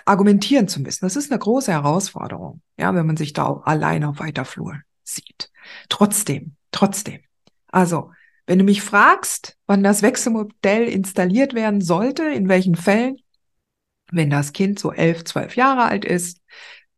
argumentieren 0.07 0.67
zu 0.67 0.81
müssen. 0.81 1.05
Das 1.05 1.15
ist 1.15 1.31
eine 1.31 1.39
große 1.39 1.71
Herausforderung, 1.71 2.63
ja, 2.79 2.95
wenn 2.95 3.07
man 3.07 3.19
sich 3.19 3.35
da 3.35 3.53
alleine 3.65 4.09
auf 4.09 4.21
weiter 4.21 4.47
Flur 4.47 4.81
sieht. 5.05 5.51
Trotzdem, 5.91 6.57
trotzdem. 6.71 7.21
Also, 7.69 8.13
wenn 8.47 8.59
du 8.59 8.65
mich 8.65 8.83
fragst, 8.83 9.57
wann 9.67 9.83
das 9.83 10.03
Wechselmodell 10.03 10.89
installiert 10.89 11.55
werden 11.55 11.81
sollte, 11.81 12.25
in 12.25 12.49
welchen 12.49 12.75
Fällen, 12.75 13.17
wenn 14.11 14.31
das 14.31 14.53
Kind 14.53 14.79
so 14.79 14.93
elf, 14.93 15.25
zwölf 15.25 15.57
Jahre 15.57 15.85
alt 15.85 16.05
ist, 16.05 16.41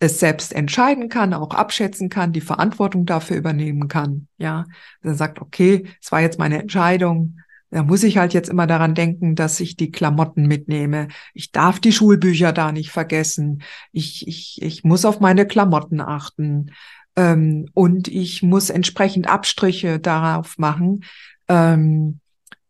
es 0.01 0.19
selbst 0.19 0.53
entscheiden 0.53 1.09
kann, 1.09 1.33
auch 1.33 1.51
abschätzen 1.55 2.09
kann, 2.09 2.33
die 2.33 2.41
Verantwortung 2.41 3.07
dafür 3.07 3.37
übernehmen 3.37 3.89
kann, 3.89 4.27
ja, 4.39 4.65
dann 5.03 5.15
sagt, 5.15 5.41
okay, 5.41 5.85
es 6.03 6.11
war 6.11 6.21
jetzt 6.21 6.39
meine 6.39 6.61
Entscheidung, 6.61 7.39
da 7.75 7.83
muss 7.83 8.05
ich 8.05 8.19
halt 8.19 8.35
jetzt 8.35 8.49
immer 8.49 8.69
daran 8.69 8.95
denken, 8.95 9.35
dass 9.35 9.59
ich 9.59 9.77
die 9.77 9.91
Klamotten 9.91 10.47
mitnehme. 10.47 11.09
Ich 11.33 11.51
darf 11.51 11.81
die 11.81 11.91
Schulbücher 11.91 12.53
da 12.53 12.71
nicht 12.71 12.91
vergessen. 12.91 13.65
Ich, 13.91 14.29
ich, 14.29 14.63
ich 14.63 14.85
muss 14.85 15.05
auf 15.05 15.19
meine 15.19 15.45
Klamotten 15.45 16.01
achten. 16.01 16.71
Ähm, 17.17 17.69
und 17.75 18.07
ich 18.07 18.45
muss 18.45 18.71
entsprechend 18.71 19.29
Abstriche 19.29 19.99
darauf 19.99 20.57
machen, 20.57 21.05
ähm, 21.49 22.21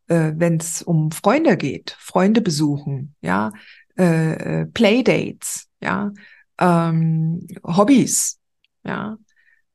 äh, 0.09 0.33
wenn 0.37 0.59
es 0.59 0.83
um 0.83 1.11
Freunde 1.11 1.57
geht, 1.57 1.97
Freunde 1.99 2.41
besuchen, 2.41 3.15
ja, 3.21 3.53
äh, 3.99 4.63
äh, 4.63 4.67
Playdates, 4.67 5.69
ja, 5.81 6.13
ähm, 6.59 7.47
Hobbys, 7.65 8.39
ja. 8.85 9.17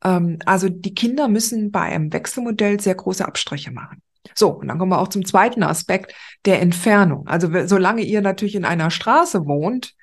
Ähm, 0.04 0.40
also 0.46 0.70
die 0.70 0.94
Kinder 0.94 1.28
müssen 1.28 1.72
bei 1.72 1.82
einem 1.82 2.14
Wechselmodell 2.14 2.80
sehr 2.80 2.96
große 2.96 3.26
Abstriche 3.26 3.72
machen. 3.72 4.02
So, 4.36 4.50
und 4.50 4.68
dann 4.68 4.78
kommen 4.78 4.92
wir 4.92 5.00
auch 5.00 5.08
zum 5.08 5.26
zweiten 5.26 5.64
Aspekt 5.64 6.14
der 6.46 6.62
Entfernung. 6.62 7.28
Also 7.28 7.50
solange 7.66 8.04
ihr 8.04 8.22
natürlich 8.22 8.56
in 8.56 8.66
einer 8.66 8.92
Straße 8.92 9.46
wohnt, 9.46 9.94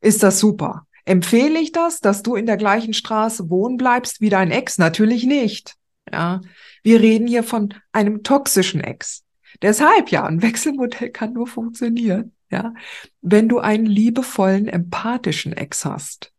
ist 0.00 0.22
das 0.22 0.38
super. 0.38 0.86
Empfehle 1.04 1.60
ich 1.60 1.72
das, 1.72 2.00
dass 2.00 2.22
du 2.22 2.34
in 2.34 2.46
der 2.46 2.56
gleichen 2.56 2.94
Straße 2.94 3.50
wohnen 3.50 3.76
bleibst 3.76 4.20
wie 4.20 4.30
dein 4.30 4.50
Ex? 4.50 4.78
Natürlich 4.78 5.24
nicht. 5.24 5.74
Ja, 6.10 6.40
wir 6.84 7.00
reden 7.00 7.26
hier 7.26 7.42
von 7.42 7.74
einem 7.90 8.22
toxischen 8.22 8.80
Ex. 8.80 9.24
Deshalb 9.62 10.10
ja, 10.10 10.24
ein 10.24 10.42
Wechselmodell 10.42 11.10
kann 11.10 11.32
nur 11.32 11.48
funktionieren, 11.48 12.32
ja, 12.50 12.74
wenn 13.22 13.48
du 13.48 13.58
einen 13.58 13.86
liebevollen, 13.86 14.68
empathischen 14.68 15.52
Ex 15.52 15.84
hast, 15.84 16.32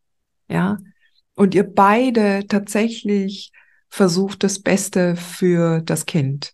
ja, 0.48 0.78
und 1.34 1.54
ihr 1.56 1.64
beide 1.64 2.48
tatsächlich 2.48 3.52
versucht, 3.90 4.44
das 4.44 4.60
Beste 4.60 5.16
für 5.16 5.82
das 5.82 6.06
Kind 6.06 6.54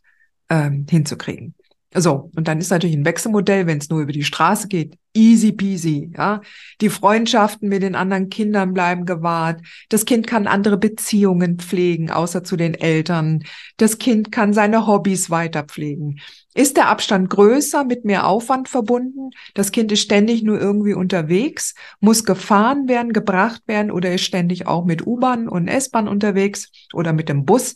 ähm, 0.49 0.85
hinzukriegen. 0.89 1.53
So, 1.93 2.31
und 2.35 2.47
dann 2.47 2.59
ist 2.59 2.69
natürlich 2.69 2.95
ein 2.95 3.03
Wechselmodell, 3.03 3.67
wenn 3.67 3.79
es 3.79 3.89
nur 3.89 3.99
über 4.01 4.13
die 4.13 4.23
Straße 4.23 4.69
geht, 4.69 4.97
easy 5.13 5.51
peasy, 5.51 6.09
ja. 6.15 6.39
Die 6.79 6.89
Freundschaften 6.89 7.67
mit 7.67 7.83
den 7.83 7.95
anderen 7.95 8.29
Kindern 8.29 8.73
bleiben 8.73 9.05
gewahrt. 9.05 9.61
Das 9.89 10.05
Kind 10.05 10.25
kann 10.25 10.47
andere 10.47 10.77
Beziehungen 10.77 11.59
pflegen, 11.59 12.09
außer 12.09 12.45
zu 12.45 12.55
den 12.55 12.75
Eltern. 12.75 13.43
Das 13.75 13.97
Kind 13.97 14.31
kann 14.31 14.53
seine 14.53 14.87
Hobbys 14.87 15.29
weiter 15.29 15.63
pflegen. 15.63 16.21
Ist 16.53 16.77
der 16.77 16.87
Abstand 16.87 17.29
größer, 17.29 17.83
mit 17.83 18.05
mehr 18.05 18.25
Aufwand 18.25 18.69
verbunden? 18.69 19.31
Das 19.53 19.73
Kind 19.73 19.91
ist 19.91 20.01
ständig 20.01 20.43
nur 20.43 20.61
irgendwie 20.61 20.93
unterwegs, 20.93 21.75
muss 21.99 22.23
gefahren 22.23 22.87
werden, 22.87 23.11
gebracht 23.11 23.63
werden 23.67 23.91
oder 23.91 24.13
ist 24.13 24.23
ständig 24.23 24.65
auch 24.65 24.85
mit 24.85 25.05
U-Bahn 25.05 25.49
und 25.49 25.67
S-Bahn 25.67 26.07
unterwegs 26.07 26.71
oder 26.93 27.11
mit 27.11 27.27
dem 27.27 27.43
Bus 27.43 27.75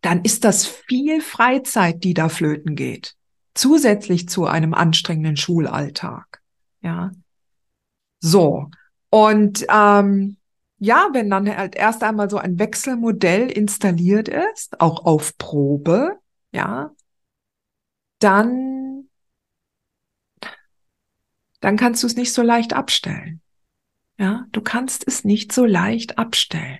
dann 0.00 0.22
ist 0.22 0.44
das 0.44 0.66
viel 0.66 1.20
Freizeit, 1.20 2.04
die 2.04 2.14
da 2.14 2.28
flöten 2.28 2.74
geht. 2.74 3.16
Zusätzlich 3.54 4.28
zu 4.28 4.46
einem 4.46 4.74
anstrengenden 4.74 5.36
Schulalltag. 5.36 6.40
Ja. 6.80 7.12
So. 8.20 8.70
Und 9.10 9.66
ähm, 9.68 10.36
ja, 10.78 11.08
wenn 11.12 11.28
dann 11.28 11.54
halt 11.54 11.76
erst 11.76 12.02
einmal 12.02 12.30
so 12.30 12.38
ein 12.38 12.58
Wechselmodell 12.58 13.50
installiert 13.50 14.28
ist, 14.28 14.80
auch 14.80 15.04
auf 15.04 15.36
Probe, 15.36 16.18
ja, 16.52 16.92
dann, 18.18 19.08
dann 21.60 21.76
kannst 21.76 22.02
du 22.02 22.06
es 22.06 22.16
nicht 22.16 22.32
so 22.32 22.42
leicht 22.42 22.72
abstellen. 22.72 23.42
Ja, 24.18 24.46
du 24.52 24.60
kannst 24.60 25.06
es 25.06 25.24
nicht 25.24 25.52
so 25.52 25.64
leicht 25.64 26.18
abstellen. 26.18 26.78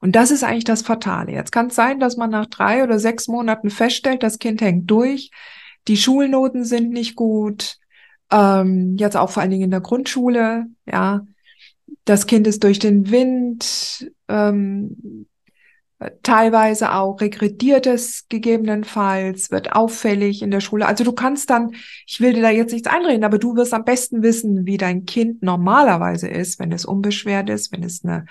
Und 0.00 0.14
das 0.14 0.30
ist 0.30 0.44
eigentlich 0.44 0.64
das 0.64 0.82
Fatale. 0.82 1.32
Jetzt 1.32 1.52
kann 1.52 1.68
es 1.68 1.74
sein, 1.74 2.00
dass 2.00 2.16
man 2.16 2.30
nach 2.30 2.46
drei 2.46 2.82
oder 2.84 2.98
sechs 2.98 3.28
Monaten 3.28 3.70
feststellt, 3.70 4.22
das 4.22 4.38
Kind 4.38 4.60
hängt 4.60 4.90
durch, 4.90 5.30
die 5.88 5.96
Schulnoten 5.96 6.64
sind 6.64 6.90
nicht 6.90 7.16
gut, 7.16 7.78
ähm, 8.30 8.96
jetzt 8.98 9.16
auch 9.16 9.30
vor 9.30 9.42
allen 9.42 9.50
Dingen 9.50 9.64
in 9.64 9.70
der 9.70 9.80
Grundschule, 9.80 10.66
ja. 10.86 11.26
Das 12.04 12.26
Kind 12.26 12.46
ist 12.46 12.62
durch 12.62 12.78
den 12.78 13.10
Wind, 13.10 14.10
ähm, 14.28 15.26
teilweise 16.22 16.92
auch 16.92 17.20
regrediert 17.20 17.86
es 17.86 18.26
gegebenenfalls, 18.28 19.50
wird 19.50 19.72
auffällig 19.72 20.42
in 20.42 20.50
der 20.50 20.60
Schule. 20.60 20.86
Also 20.86 21.04
du 21.04 21.12
kannst 21.12 21.48
dann, 21.48 21.74
ich 22.06 22.20
will 22.20 22.34
dir 22.34 22.42
da 22.42 22.50
jetzt 22.50 22.72
nichts 22.72 22.88
einreden, 22.88 23.24
aber 23.24 23.38
du 23.38 23.56
wirst 23.56 23.72
am 23.72 23.84
besten 23.84 24.22
wissen, 24.22 24.66
wie 24.66 24.76
dein 24.76 25.06
Kind 25.06 25.42
normalerweise 25.42 26.28
ist, 26.28 26.58
wenn 26.58 26.70
es 26.70 26.84
unbeschwert 26.84 27.48
ist, 27.48 27.72
wenn 27.72 27.82
es 27.82 28.04
eine 28.04 28.26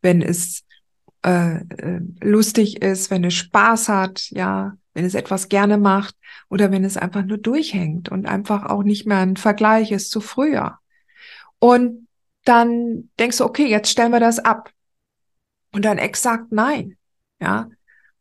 wenn 0.00 0.22
es 0.22 0.64
äh, 1.24 1.56
äh, 1.56 2.00
lustig 2.20 2.82
ist, 2.82 3.10
wenn 3.10 3.24
es 3.24 3.34
Spaß 3.34 3.88
hat, 3.88 4.30
ja, 4.30 4.76
wenn 4.94 5.04
es 5.04 5.14
etwas 5.14 5.48
gerne 5.48 5.78
macht 5.78 6.14
oder 6.48 6.70
wenn 6.70 6.84
es 6.84 6.96
einfach 6.96 7.24
nur 7.24 7.38
durchhängt 7.38 8.08
und 8.08 8.26
einfach 8.26 8.66
auch 8.66 8.82
nicht 8.82 9.06
mehr 9.06 9.18
ein 9.18 9.36
Vergleich 9.36 9.90
ist 9.92 10.10
zu 10.10 10.20
früher. 10.20 10.78
Und 11.58 12.08
dann 12.44 13.10
denkst 13.18 13.38
du, 13.38 13.44
okay, 13.44 13.66
jetzt 13.66 13.90
stellen 13.90 14.12
wir 14.12 14.20
das 14.20 14.38
ab. 14.38 14.70
Und 15.72 15.84
dann 15.84 15.98
exakt 15.98 16.50
nein, 16.50 16.96
ja. 17.40 17.68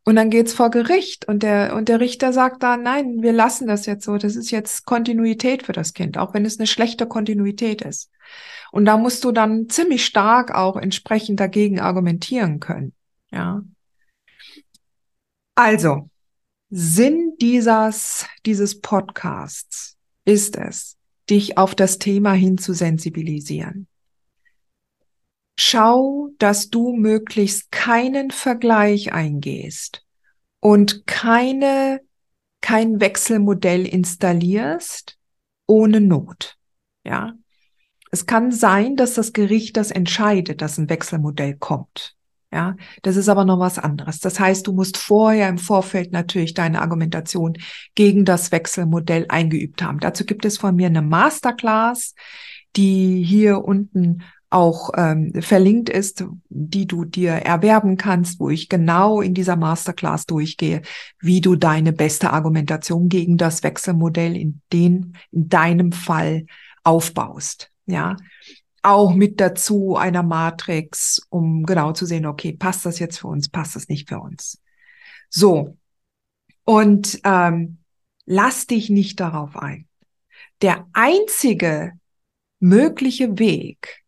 Und 0.04 0.16
dann 0.16 0.30
geht's 0.30 0.54
vor 0.54 0.70
Gericht 0.70 1.28
und 1.28 1.44
der, 1.44 1.76
und 1.76 1.90
der 1.90 2.00
Richter 2.00 2.32
sagt 2.32 2.64
dann, 2.64 2.82
nein, 2.82 3.22
wir 3.22 3.34
lassen 3.34 3.68
das 3.68 3.86
jetzt 3.86 4.06
so. 4.06 4.18
Das 4.18 4.38
ist 4.38 4.52
jetzt 4.52 4.86
Kontinuität 4.86 5.64
für 5.64 5.74
das 5.74 5.94
Kind, 5.94 6.18
auch 6.18 6.34
wenn 6.34 6.46
es 6.46 6.60
eine 6.60 6.68
schlechte 6.68 7.08
Kontinuität 7.08 7.82
ist. 7.82 8.10
Und 8.72 8.86
da 8.86 8.98
musst 8.98 9.24
du 9.24 9.32
dann 9.32 9.70
ziemlich 9.70 10.06
stark 10.06 10.54
auch 10.54 10.76
entsprechend 10.76 11.40
dagegen 11.40 11.80
argumentieren 11.80 12.60
können. 12.60 12.94
Ja. 13.32 13.62
Also, 15.56 16.10
Sinn 16.70 17.34
dieses, 17.40 18.26
dieses 18.46 18.82
Podcasts 18.82 19.98
ist 20.26 20.58
es, 20.58 20.98
dich 21.30 21.58
auf 21.58 21.76
das 21.76 21.98
Thema 21.98 22.34
hin 22.34 22.58
zu 22.58 22.74
sensibilisieren. 22.74 23.88
Schau, 25.60 26.30
dass 26.38 26.70
du 26.70 26.96
möglichst 26.96 27.72
keinen 27.72 28.32
Vergleich 28.32 29.14
eingehst 29.14 30.06
und 30.60 31.08
keine, 31.08 32.02
kein 32.62 33.00
Wechselmodell 33.00 33.88
installierst 33.88 35.18
ohne 35.66 36.02
Not. 36.02 36.58
Ja. 37.04 37.34
Es 38.18 38.26
kann 38.26 38.52
sein, 38.52 38.96
dass 38.96 39.14
das 39.14 39.32
Gericht 39.32 39.78
das 39.78 39.92
entscheidet, 39.92 40.64
dass 40.64 40.80
ein 40.80 40.90
Wechselmodell 40.90 41.54
kommt. 41.54 42.16
Ja, 42.52 42.76
das 43.04 43.16
ist 43.16 43.30
aber 43.30 43.46
noch 43.46 43.60
was 43.60 43.78
anderes. 43.78 44.18
Das 44.20 44.40
heißt, 44.40 44.66
du 44.66 44.74
musst 44.74 44.98
vorher 44.98 45.48
im 45.48 45.60
Vorfeld 45.60 46.14
natürlich 46.14 46.56
deine 46.56 46.82
Argumentation 46.82 47.60
gegen 47.94 48.26
das 48.26 48.52
Wechselmodell 48.52 49.28
eingeübt 49.30 49.84
haben. 49.84 50.00
Dazu 50.00 50.26
gibt 50.26 50.46
es 50.46 50.58
von 50.58 50.76
mir 50.76 50.88
eine 50.88 51.04
Masterclass, 51.04 52.16
die 52.76 53.24
hier 53.24 53.64
unten 53.64 54.24
auch 54.50 54.90
ähm, 54.98 55.32
verlinkt 55.40 55.88
ist, 55.88 56.26
die 56.50 56.88
du 56.88 57.06
dir 57.06 57.34
erwerben 57.34 57.98
kannst, 57.98 58.40
wo 58.40 58.50
ich 58.50 58.68
genau 58.68 59.22
in 59.22 59.36
dieser 59.36 59.58
Masterclass 59.58 60.26
durchgehe, 60.26 60.82
wie 61.20 61.40
du 61.40 61.56
deine 61.56 61.94
beste 61.94 62.34
Argumentation 62.34 63.10
gegen 63.10 63.38
das 63.38 63.62
Wechselmodell 63.62 64.36
in 64.36 64.62
den, 64.74 65.14
in 65.32 65.50
deinem 65.50 65.92
Fall 65.92 66.48
aufbaust 66.84 67.72
ja, 67.88 68.16
auch 68.84 69.14
mit 69.14 69.42
dazu 69.42 69.98
einer 69.98 70.24
Matrix, 70.24 71.22
um 71.30 71.66
genau 71.66 71.92
zu 71.94 72.06
sehen, 72.06 72.26
okay, 72.26 72.54
passt 72.54 72.86
das 72.86 73.00
jetzt 73.00 73.20
für 73.20 73.28
uns, 73.28 73.50
passt 73.50 73.76
das 73.76 73.90
nicht 73.90 74.08
für 74.08 74.20
uns. 74.20 74.62
So, 75.30 75.78
und 76.64 77.20
ähm, 77.24 77.80
lass 78.26 78.68
dich 78.68 78.90
nicht 78.90 79.20
darauf 79.20 79.58
ein. 79.58 79.88
Der 80.62 80.88
einzige 80.94 81.94
mögliche 82.60 83.40
Weg, 83.40 84.04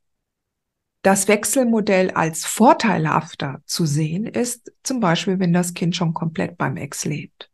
das 1.01 1.27
Wechselmodell 1.27 2.11
als 2.11 2.45
vorteilhafter 2.45 3.61
zu 3.65 3.85
sehen, 3.85 4.25
ist 4.25 4.71
zum 4.83 4.99
Beispiel, 4.99 5.39
wenn 5.39 5.53
das 5.53 5.73
Kind 5.73 5.95
schon 5.95 6.13
komplett 6.13 6.57
beim 6.57 6.77
Ex 6.77 7.05
lebt 7.05 7.49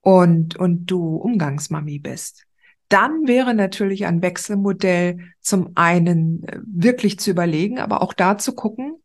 und, 0.00 0.56
und 0.56 0.86
du 0.86 1.16
Umgangsmami 1.16 1.98
bist 1.98 2.46
dann 2.92 3.26
wäre 3.26 3.54
natürlich 3.54 4.06
ein 4.06 4.20
Wechselmodell 4.22 5.18
zum 5.40 5.72
einen 5.74 6.44
äh, 6.44 6.58
wirklich 6.64 7.18
zu 7.18 7.30
überlegen, 7.30 7.78
aber 7.78 8.02
auch 8.02 8.12
da 8.12 8.38
zu 8.38 8.54
gucken, 8.54 8.96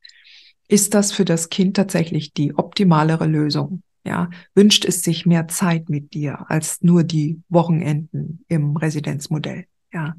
ist 0.67 0.93
das 0.93 1.13
für 1.13 1.25
das 1.25 1.49
Kind 1.49 1.77
tatsächlich 1.77 2.33
die 2.33 2.53
optimalere 2.55 3.25
Lösung? 3.25 3.83
Ja, 4.03 4.29
wünscht 4.53 4.85
es 4.85 5.03
sich 5.03 5.25
mehr 5.25 5.47
Zeit 5.47 5.89
mit 5.89 6.13
dir 6.13 6.49
als 6.49 6.81
nur 6.81 7.03
die 7.03 7.41
Wochenenden 7.49 8.43
im 8.47 8.75
Residenzmodell? 8.75 9.65
Ja. 9.93 10.15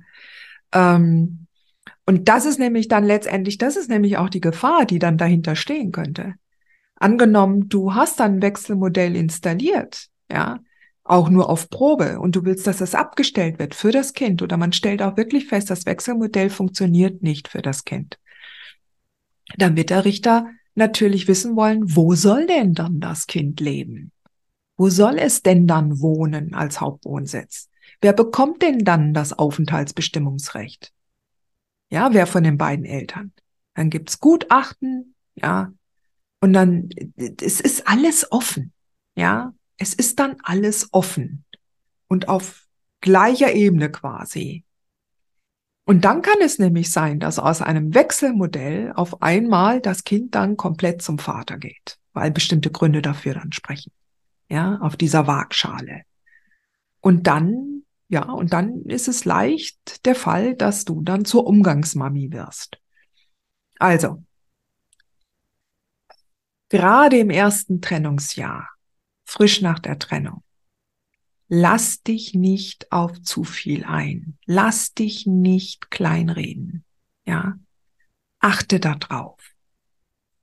Ähm, 0.72 1.46
und 2.04 2.28
das 2.28 2.46
ist 2.46 2.58
nämlich 2.58 2.88
dann 2.88 3.04
letztendlich, 3.04 3.58
das 3.58 3.76
ist 3.76 3.90
nämlich 3.90 4.16
auch 4.16 4.30
die 4.30 4.40
Gefahr, 4.40 4.86
die 4.86 4.98
dann 4.98 5.18
dahinter 5.18 5.56
stehen 5.56 5.92
könnte. 5.92 6.34
Angenommen, 6.96 7.68
du 7.68 7.94
hast 7.94 8.20
dann 8.20 8.36
ein 8.36 8.42
Wechselmodell 8.42 9.14
installiert, 9.14 10.08
ja, 10.30 10.60
auch 11.10 11.30
nur 11.30 11.48
auf 11.48 11.70
Probe 11.70 12.20
und 12.20 12.36
du 12.36 12.44
willst, 12.44 12.66
dass 12.66 12.78
das 12.78 12.94
abgestellt 12.94 13.58
wird 13.58 13.74
für 13.74 13.90
das 13.90 14.12
Kind 14.12 14.42
oder 14.42 14.56
man 14.56 14.72
stellt 14.72 15.02
auch 15.02 15.16
wirklich 15.16 15.46
fest, 15.46 15.70
das 15.70 15.86
Wechselmodell 15.86 16.50
funktioniert 16.50 17.22
nicht 17.22 17.48
für 17.48 17.62
das 17.62 17.84
Kind. 17.84 18.18
Dann 19.56 19.76
wird 19.76 19.90
der 19.90 20.04
Richter 20.04 20.46
natürlich 20.74 21.28
wissen 21.28 21.56
wollen, 21.56 21.96
wo 21.96 22.14
soll 22.14 22.46
denn 22.46 22.74
dann 22.74 23.00
das 23.00 23.26
Kind 23.26 23.60
leben? 23.60 24.12
Wo 24.76 24.90
soll 24.90 25.18
es 25.18 25.42
denn 25.42 25.66
dann 25.66 26.00
wohnen 26.00 26.54
als 26.54 26.80
Hauptwohnsitz? 26.80 27.68
Wer 28.00 28.12
bekommt 28.12 28.62
denn 28.62 28.78
dann 28.84 29.12
das 29.12 29.32
Aufenthaltsbestimmungsrecht? 29.32 30.92
Ja, 31.90 32.12
wer 32.12 32.26
von 32.26 32.44
den 32.44 32.58
beiden 32.58 32.84
Eltern? 32.84 33.32
Dann 33.74 33.90
gibt's 33.90 34.20
Gutachten, 34.20 35.14
ja, 35.34 35.72
und 36.40 36.52
dann, 36.52 36.90
es 37.16 37.60
ist 37.60 37.88
alles 37.88 38.30
offen, 38.30 38.72
ja, 39.16 39.52
es 39.78 39.94
ist 39.94 40.18
dann 40.18 40.36
alles 40.42 40.92
offen 40.92 41.44
und 42.08 42.28
auf 42.28 42.66
gleicher 43.00 43.52
Ebene 43.52 43.90
quasi. 43.90 44.64
Und 45.84 46.04
dann 46.04 46.20
kann 46.20 46.38
es 46.42 46.58
nämlich 46.58 46.90
sein, 46.90 47.18
dass 47.18 47.38
aus 47.38 47.62
einem 47.62 47.94
Wechselmodell 47.94 48.92
auf 48.94 49.22
einmal 49.22 49.80
das 49.80 50.04
Kind 50.04 50.34
dann 50.34 50.58
komplett 50.58 51.00
zum 51.00 51.18
Vater 51.18 51.56
geht, 51.56 51.98
weil 52.12 52.30
bestimmte 52.30 52.70
Gründe 52.70 53.00
dafür 53.00 53.34
dann 53.34 53.52
sprechen. 53.52 53.92
Ja, 54.50 54.78
auf 54.80 54.96
dieser 54.96 55.26
Waagschale. 55.26 56.02
Und 57.00 57.26
dann, 57.26 57.84
ja, 58.08 58.24
und 58.30 58.52
dann 58.52 58.82
ist 58.82 59.08
es 59.08 59.24
leicht 59.24 60.04
der 60.04 60.14
Fall, 60.14 60.56
dass 60.56 60.84
du 60.84 61.00
dann 61.02 61.24
zur 61.24 61.46
Umgangsmami 61.46 62.32
wirst. 62.32 62.78
Also, 63.78 64.24
gerade 66.68 67.18
im 67.18 67.30
ersten 67.30 67.80
Trennungsjahr 67.80 68.68
frisch 69.28 69.60
nach 69.60 69.78
der 69.78 69.98
Trennung. 69.98 70.42
Lass 71.48 72.02
dich 72.02 72.34
nicht 72.34 72.90
auf 72.92 73.20
zu 73.22 73.44
viel 73.44 73.84
ein. 73.84 74.38
Lass 74.46 74.94
dich 74.94 75.26
nicht 75.26 75.90
kleinreden. 75.90 76.84
Ja. 77.26 77.58
Achte 78.40 78.80
da 78.80 78.94
drauf. 78.94 79.38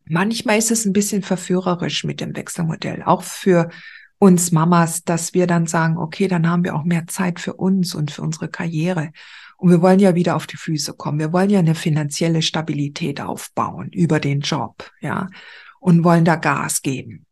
Manchmal 0.06 0.58
ist 0.60 0.72
es 0.72 0.86
ein 0.86 0.94
bisschen 0.94 1.24
verführerisch 1.24 2.04
mit 2.04 2.22
dem 2.22 2.36
Wechselmodell, 2.36 3.02
auch 3.04 3.24
für 3.24 3.70
uns 4.20 4.52
Mamas, 4.52 5.04
dass 5.04 5.34
wir 5.34 5.48
dann 5.48 5.66
sagen, 5.66 5.98
okay, 5.98 6.28
dann 6.28 6.48
haben 6.48 6.64
wir 6.64 6.76
auch 6.76 6.84
mehr 6.84 7.08
Zeit 7.08 7.40
für 7.40 7.54
uns 7.54 7.96
und 7.96 8.12
für 8.12 8.22
unsere 8.22 8.50
Karriere. 8.50 9.12
Und 9.58 9.72
wir 9.72 9.82
wollen 9.82 10.00
ja 10.00 10.14
wieder 10.14 10.36
auf 10.36 10.48
die 10.48 10.58
Füße 10.58 10.94
kommen. 10.94 11.20
Wir 11.20 11.34
wollen 11.34 11.50
ja 11.50 11.60
eine 11.60 11.76
finanzielle 11.76 12.42
Stabilität 12.42 13.20
aufbauen 13.20 13.90
über 13.92 14.20
den 14.20 14.42
Job, 14.42 14.92
ja, 15.02 15.28
und 15.80 16.04
wollen 16.04 16.26
da 16.26 16.36
Gas 16.36 16.82
geben. 16.82 17.26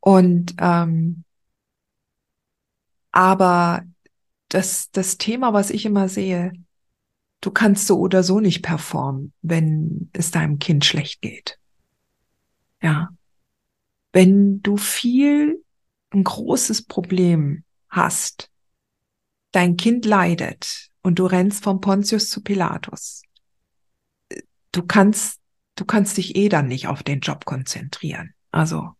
Und 0.00 0.54
ähm, 0.58 1.24
aber 3.10 3.84
das, 4.48 4.90
das 4.90 5.18
Thema, 5.18 5.52
was 5.52 5.70
ich 5.70 5.84
immer 5.84 6.08
sehe, 6.08 6.52
du 7.40 7.50
kannst 7.50 7.86
so 7.86 7.98
oder 7.98 8.22
so 8.22 8.40
nicht 8.40 8.62
performen, 8.62 9.32
wenn 9.42 10.10
es 10.12 10.30
deinem 10.30 10.58
Kind 10.58 10.84
schlecht 10.84 11.20
geht. 11.20 11.58
Ja. 12.82 13.10
Wenn 14.12 14.62
du 14.62 14.76
viel, 14.76 15.62
ein 16.10 16.24
großes 16.24 16.86
Problem 16.86 17.64
hast, 17.88 18.50
dein 19.52 19.76
Kind 19.76 20.04
leidet 20.04 20.90
und 21.02 21.18
du 21.18 21.26
rennst 21.26 21.62
vom 21.62 21.80
Pontius 21.80 22.30
zu 22.30 22.42
Pilatus, 22.42 23.22
du 24.72 24.86
kannst, 24.86 25.40
du 25.74 25.84
kannst 25.84 26.16
dich 26.16 26.36
eh 26.36 26.48
dann 26.48 26.68
nicht 26.68 26.86
auf 26.86 27.02
den 27.02 27.20
Job 27.20 27.44
konzentrieren. 27.44 28.34
Also, 28.50 28.92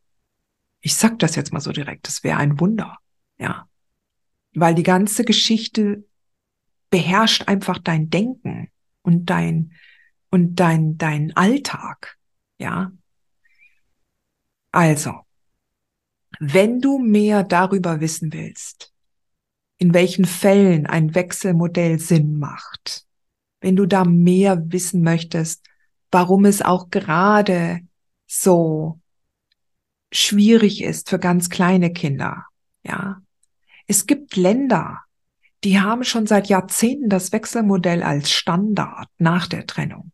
ich 0.88 0.96
sag 0.96 1.18
das 1.18 1.36
jetzt 1.36 1.52
mal 1.52 1.60
so 1.60 1.70
direkt, 1.70 2.06
das 2.06 2.24
wäre 2.24 2.38
ein 2.38 2.58
Wunder, 2.60 2.96
ja. 3.36 3.68
Weil 4.54 4.74
die 4.74 4.82
ganze 4.82 5.22
Geschichte 5.22 6.08
beherrscht 6.88 7.46
einfach 7.46 7.76
dein 7.76 8.08
Denken 8.08 8.70
und 9.02 9.26
dein, 9.26 9.74
und 10.30 10.56
dein, 10.56 10.96
dein 10.96 11.36
Alltag, 11.36 12.16
ja. 12.56 12.90
Also, 14.72 15.12
wenn 16.40 16.80
du 16.80 16.98
mehr 16.98 17.44
darüber 17.44 18.00
wissen 18.00 18.32
willst, 18.32 18.94
in 19.76 19.92
welchen 19.92 20.24
Fällen 20.24 20.86
ein 20.86 21.14
Wechselmodell 21.14 21.98
Sinn 21.98 22.38
macht, 22.38 23.04
wenn 23.60 23.76
du 23.76 23.84
da 23.84 24.06
mehr 24.06 24.72
wissen 24.72 25.02
möchtest, 25.02 25.66
warum 26.10 26.46
es 26.46 26.62
auch 26.62 26.88
gerade 26.88 27.80
so 28.26 29.02
schwierig 30.12 30.82
ist 30.82 31.10
für 31.10 31.18
ganz 31.18 31.50
kleine 31.50 31.92
Kinder. 31.92 32.46
Ja. 32.82 33.22
Es 33.86 34.06
gibt 34.06 34.36
Länder, 34.36 35.00
die 35.64 35.80
haben 35.80 36.04
schon 36.04 36.26
seit 36.26 36.48
Jahrzehnten 36.48 37.08
das 37.08 37.32
Wechselmodell 37.32 38.02
als 38.02 38.30
Standard 38.30 39.08
nach 39.18 39.46
der 39.46 39.66
Trennung. 39.66 40.12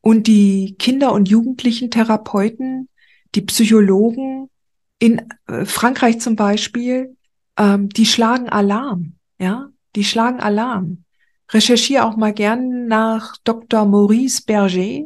Und 0.00 0.26
die 0.26 0.76
Kinder- 0.78 1.12
und 1.12 1.28
Jugendlichen 1.28 1.90
Therapeuten, 1.90 2.88
die 3.34 3.42
Psychologen 3.42 4.50
in 4.98 5.22
äh, 5.46 5.64
Frankreich 5.64 6.20
zum 6.20 6.36
Beispiel, 6.36 7.16
ähm, 7.56 7.88
die 7.88 8.06
schlagen 8.06 8.48
Alarm, 8.48 9.14
ja, 9.38 9.68
die 9.96 10.04
schlagen 10.04 10.40
Alarm. 10.40 11.04
Recherchiere 11.50 12.04
auch 12.04 12.16
mal 12.16 12.32
gern 12.32 12.86
nach 12.86 13.36
Dr. 13.44 13.84
Maurice 13.84 14.42
Berger 14.44 15.04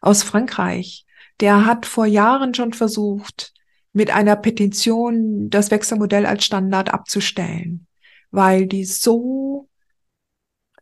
aus 0.00 0.22
Frankreich. 0.22 1.06
Der 1.40 1.66
hat 1.66 1.86
vor 1.86 2.06
Jahren 2.06 2.54
schon 2.54 2.72
versucht, 2.72 3.52
mit 3.92 4.10
einer 4.10 4.36
Petition 4.36 5.50
das 5.50 5.70
Wechselmodell 5.70 6.26
als 6.26 6.44
Standard 6.44 6.92
abzustellen, 6.92 7.86
weil 8.30 8.66
die 8.66 8.84
so 8.84 9.68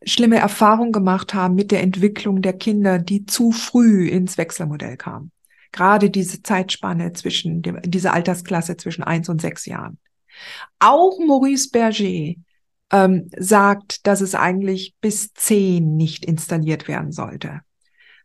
schlimme 0.03 0.37
Erfahrungen 0.37 0.91
gemacht 0.91 1.33
haben 1.33 1.55
mit 1.55 1.71
der 1.71 1.81
Entwicklung 1.81 2.41
der 2.41 2.53
Kinder, 2.53 2.99
die 2.99 3.25
zu 3.25 3.51
früh 3.51 4.07
ins 4.07 4.37
Wechselmodell 4.37 4.97
kamen. 4.97 5.31
Gerade 5.71 6.09
diese 6.09 6.41
Zeitspanne 6.41 7.13
zwischen 7.13 7.61
dem, 7.61 7.79
diese 7.83 8.13
Altersklasse 8.13 8.77
zwischen 8.77 9.03
eins 9.03 9.29
und 9.29 9.41
sechs 9.41 9.65
Jahren. 9.65 9.99
Auch 10.79 11.19
Maurice 11.19 11.69
Berger 11.71 12.35
ähm, 12.91 13.29
sagt, 13.37 14.07
dass 14.07 14.21
es 14.21 14.35
eigentlich 14.35 14.95
bis 15.01 15.33
zehn 15.33 15.95
nicht 15.95 16.25
installiert 16.25 16.87
werden 16.87 17.11
sollte. 17.11 17.61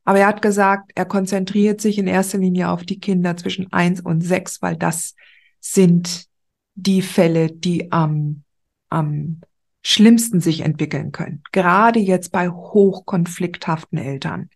Aber 0.04 0.18
er 0.18 0.26
hat 0.26 0.42
gesagt, 0.42 0.92
er 0.94 1.04
konzentriert 1.04 1.80
sich 1.80 1.98
in 1.98 2.06
erster 2.06 2.38
Linie 2.38 2.70
auf 2.70 2.84
die 2.84 2.98
Kinder 2.98 3.36
zwischen 3.36 3.72
eins 3.72 4.00
und 4.00 4.20
sechs, 4.20 4.60
weil 4.60 4.76
das 4.76 5.14
sind 5.60 6.26
die 6.74 7.02
Fälle, 7.02 7.50
die 7.50 7.92
am, 7.92 8.42
am 8.88 9.40
schlimmsten 9.82 10.40
sich 10.40 10.60
entwickeln 10.60 11.12
können. 11.12 11.42
Gerade 11.52 12.00
jetzt 12.00 12.32
bei 12.32 12.48
hochkonflikthaften 12.48 13.98
Eltern. 13.98 14.50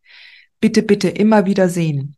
Bitte, 0.60 0.82
bitte 0.82 1.08
immer 1.08 1.46
wieder 1.46 1.68
sehen. 1.68 2.16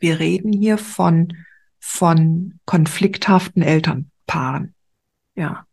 Wir 0.00 0.18
reden 0.18 0.52
hier 0.52 0.78
von, 0.78 1.34
von 1.78 2.58
konflikthaften 2.64 3.62
Elternpaaren. 3.62 4.74
Ja. 5.34 5.66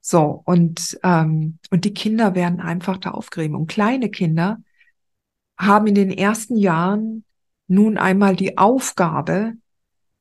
So, 0.00 0.42
und, 0.44 0.98
ähm, 1.02 1.58
und 1.70 1.84
die 1.84 1.94
Kinder 1.94 2.34
werden 2.34 2.60
einfach 2.60 2.96
da 2.96 3.10
aufgerieben. 3.10 3.54
Und 3.54 3.66
kleine 3.66 4.10
Kinder 4.10 4.58
haben 5.60 5.86
in 5.86 5.94
den 5.94 6.10
ersten 6.10 6.56
Jahren 6.56 7.24
nun 7.68 7.98
einmal 7.98 8.34
die 8.34 8.58
Aufgabe, 8.58 9.54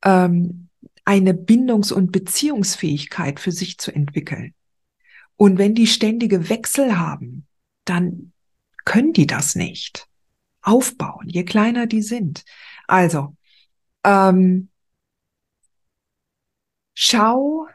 ähm, 0.04 0.68
eine 1.06 1.34
Bindungs- 1.34 1.92
und 1.92 2.12
Beziehungsfähigkeit 2.12 3.40
für 3.40 3.52
sich 3.52 3.80
zu 3.80 3.92
entwickeln. 3.92 4.54
Und 5.38 5.58
wenn 5.58 5.74
die 5.74 5.88
ständige 5.88 6.50
Wechsel 6.50 7.00
haben, 7.00 7.48
dann 7.86 8.34
können 8.86 9.14
die 9.14 9.26
das 9.26 9.56
nicht 9.56 10.08
aufbauen, 10.62 11.28
je 11.30 11.46
kleiner 11.46 11.88
die 11.88 12.02
sind. 12.02 12.44
Also, 12.88 13.36
ähm, 14.04 14.70
schau, 16.94 17.68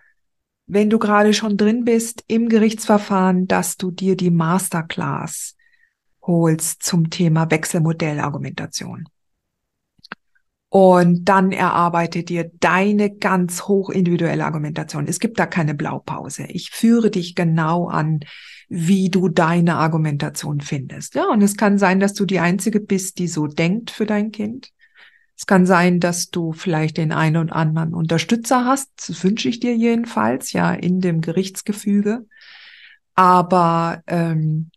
wenn 0.67 0.91
du 0.91 0.99
gerade 0.99 1.33
schon 1.35 1.57
drin 1.57 1.85
bist 1.85 2.25
im 2.29 2.49
Gerichtsverfahren, 2.49 3.49
dass 3.49 3.77
du 3.77 3.91
dir 3.91 4.17
die 4.17 4.31
Masterclass 4.31 5.57
holst 6.27 6.83
zum 6.83 7.11
Thema 7.11 7.51
Wechselmodellargumentation. 7.51 9.09
Und 10.69 11.27
dann 11.27 11.53
erarbeite 11.53 12.25
dir 12.25 12.51
deine 12.59 13.15
ganz 13.15 13.69
hoch 13.69 13.91
individuelle 13.91 14.45
Argumentation. 14.45 15.07
Es 15.07 15.21
gibt 15.21 15.39
da 15.39 15.47
keine 15.47 15.75
Blaupause. 15.75 16.47
Ich 16.49 16.71
führe 16.71 17.13
dich 17.13 17.37
genau 17.37 17.87
an, 17.87 18.21
wie 18.69 19.09
du 19.09 19.29
deine 19.29 19.77
Argumentation 19.77 20.61
findest. 20.61 21.15
Ja, 21.15 21.29
und 21.31 21.43
es 21.43 21.57
kann 21.57 21.79
sein, 21.79 22.01
dass 22.01 22.13
du 22.13 22.25
die 22.25 22.41
einzige 22.41 22.81
bist, 22.81 23.19
die 23.19 23.29
so 23.29 23.47
denkt 23.47 23.93
für 23.93 24.05
dein 24.05 24.33
Kind. 24.33 24.71
Es 25.37 25.47
kann 25.47 25.65
sein, 25.65 26.01
dass 26.01 26.31
du 26.31 26.53
vielleicht 26.53 26.97
den 26.97 27.13
einen 27.13 27.37
und 27.37 27.53
anderen 27.53 27.95
Unterstützer 27.95 28.65
hast. 28.65 28.91
Das 29.09 29.23
wünsche 29.23 29.49
ich 29.49 29.61
dir 29.61 29.77
jedenfalls, 29.77 30.53
ja, 30.53 30.73
in 30.75 31.01
dem 31.01 31.21
Gerichtsgefüge. 31.21 32.27
Aber 33.15 34.03
ähm, 34.09 34.71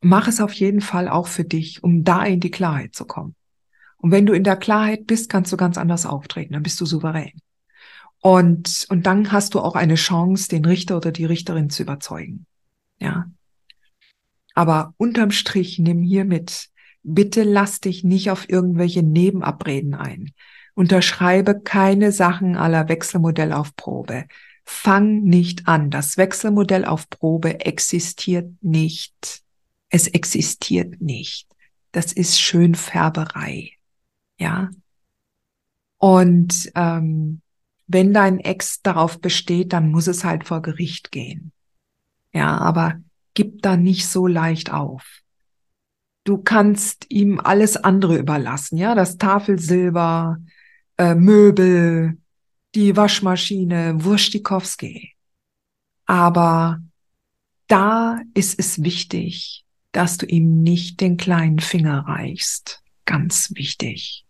mach 0.00 0.28
es 0.28 0.40
auf 0.40 0.52
jeden 0.52 0.80
Fall 0.80 1.08
auch 1.08 1.26
für 1.26 1.44
dich, 1.44 1.82
um 1.82 2.04
da 2.04 2.24
in 2.24 2.40
die 2.40 2.50
Klarheit 2.50 2.94
zu 2.94 3.04
kommen. 3.04 3.34
Und 3.98 4.10
wenn 4.10 4.26
du 4.26 4.32
in 4.32 4.44
der 4.44 4.56
Klarheit 4.56 5.06
bist, 5.06 5.28
kannst 5.28 5.52
du 5.52 5.56
ganz 5.56 5.78
anders 5.78 6.06
auftreten, 6.06 6.52
dann 6.52 6.62
bist 6.62 6.80
du 6.80 6.86
souverän. 6.86 7.32
Und, 8.20 8.86
und 8.88 9.06
dann 9.06 9.32
hast 9.32 9.54
du 9.54 9.60
auch 9.60 9.74
eine 9.74 9.94
Chance, 9.94 10.48
den 10.48 10.64
Richter 10.64 10.96
oder 10.96 11.12
die 11.12 11.24
Richterin 11.24 11.70
zu 11.70 11.82
überzeugen. 11.82 12.46
Ja. 12.98 13.30
Aber 14.54 14.94
unterm 14.96 15.30
Strich 15.30 15.78
nimm 15.78 16.02
hier 16.02 16.24
mit, 16.24 16.68
bitte 17.02 17.42
lass 17.44 17.80
dich 17.80 18.04
nicht 18.04 18.30
auf 18.30 18.48
irgendwelche 18.48 19.02
Nebenabreden 19.02 19.94
ein. 19.94 20.32
Unterschreibe 20.74 21.60
keine 21.60 22.12
Sachen 22.12 22.56
aller 22.56 22.88
Wechselmodell 22.88 23.52
auf 23.52 23.76
Probe. 23.76 24.26
Fang 24.64 25.22
nicht 25.22 25.68
an. 25.68 25.90
Das 25.90 26.16
Wechselmodell 26.16 26.84
auf 26.84 27.08
Probe 27.08 27.60
existiert 27.60 28.50
nicht. 28.60 29.45
Es 29.88 30.08
existiert 30.08 31.00
nicht. 31.00 31.48
Das 31.92 32.12
ist 32.12 32.40
Schönfärberei. 32.40 33.72
Ja. 34.38 34.70
Und 35.98 36.70
ähm, 36.74 37.40
wenn 37.86 38.12
dein 38.12 38.40
Ex 38.40 38.82
darauf 38.82 39.20
besteht, 39.20 39.72
dann 39.72 39.90
muss 39.90 40.06
es 40.06 40.24
halt 40.24 40.44
vor 40.44 40.60
Gericht 40.60 41.12
gehen. 41.12 41.52
Ja, 42.32 42.58
aber 42.58 43.00
gib 43.34 43.62
da 43.62 43.76
nicht 43.76 44.08
so 44.08 44.26
leicht 44.26 44.72
auf. 44.72 45.22
Du 46.24 46.38
kannst 46.38 47.06
ihm 47.08 47.38
alles 47.38 47.76
andere 47.76 48.18
überlassen, 48.18 48.76
ja, 48.76 48.96
das 48.96 49.16
Tafelsilber, 49.16 50.38
äh, 50.98 51.14
Möbel, 51.14 52.18
die 52.74 52.96
Waschmaschine, 52.96 54.04
Wurstikowski. 54.04 55.14
Aber 56.04 56.80
da 57.68 58.20
ist 58.34 58.58
es 58.58 58.82
wichtig, 58.82 59.65
dass 59.96 60.18
du 60.18 60.26
ihm 60.26 60.62
nicht 60.62 61.00
den 61.00 61.16
kleinen 61.16 61.58
Finger 61.58 62.00
reichst. 62.06 62.82
Ganz 63.06 63.54
wichtig. 63.54 64.26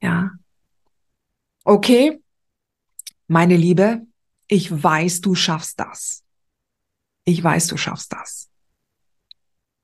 Ja. 0.00 0.30
Okay. 1.64 2.20
Meine 3.26 3.56
Liebe, 3.56 4.06
ich 4.46 4.70
weiß, 4.70 5.20
du 5.20 5.34
schaffst 5.34 5.80
das. 5.80 6.22
Ich 7.24 7.42
weiß, 7.42 7.66
du 7.66 7.76
schaffst 7.76 8.12
das. 8.12 8.50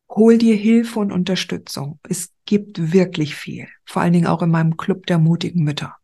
Hol 0.08 0.38
dir 0.38 0.54
Hilfe 0.54 1.00
und 1.00 1.10
Unterstützung. 1.10 1.98
Es 2.08 2.32
gibt 2.44 2.92
wirklich 2.92 3.34
viel. 3.34 3.66
Vor 3.84 4.00
allen 4.00 4.12
Dingen 4.12 4.28
auch 4.28 4.42
in 4.42 4.50
meinem 4.50 4.76
Club 4.76 5.06
der 5.06 5.18
mutigen 5.18 5.64
Mütter. 5.64 5.96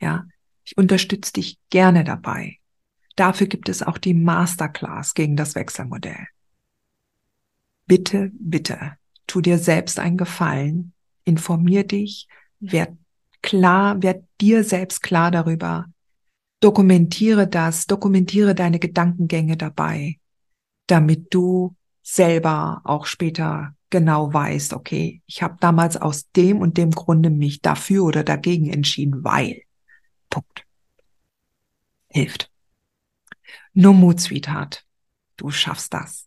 Ja. 0.00 0.26
Ich 0.64 0.76
unterstütze 0.76 1.34
dich 1.34 1.60
gerne 1.70 2.02
dabei. 2.02 2.58
Dafür 3.14 3.46
gibt 3.46 3.68
es 3.68 3.84
auch 3.84 3.98
die 3.98 4.14
Masterclass 4.14 5.14
gegen 5.14 5.36
das 5.36 5.54
Wechselmodell 5.54 6.26
bitte, 7.86 8.30
bitte, 8.34 8.92
tu 9.26 9.40
dir 9.40 9.58
selbst 9.58 9.98
einen 9.98 10.16
Gefallen, 10.16 10.92
informier 11.24 11.84
dich, 11.84 12.28
werd 12.60 12.96
klar, 13.42 14.02
werd 14.02 14.24
dir 14.40 14.64
selbst 14.64 15.02
klar 15.02 15.30
darüber, 15.30 15.86
dokumentiere 16.60 17.46
das, 17.46 17.86
dokumentiere 17.86 18.54
deine 18.54 18.78
Gedankengänge 18.78 19.56
dabei, 19.56 20.18
damit 20.86 21.32
du 21.34 21.76
selber 22.02 22.80
auch 22.84 23.06
später 23.06 23.74
genau 23.90 24.32
weißt, 24.32 24.72
okay, 24.72 25.22
ich 25.26 25.42
habe 25.42 25.56
damals 25.60 25.96
aus 25.96 26.30
dem 26.32 26.60
und 26.60 26.78
dem 26.78 26.90
Grunde 26.90 27.30
mich 27.30 27.60
dafür 27.60 28.04
oder 28.04 28.24
dagegen 28.24 28.68
entschieden, 28.68 29.22
weil. 29.22 29.62
Punkt. 30.30 30.64
Hilft. 32.08 32.50
No 33.72 33.92
Mut, 33.92 34.20
Sweetheart. 34.20 34.84
Du 35.36 35.50
schaffst 35.50 35.94
das. 35.94 36.26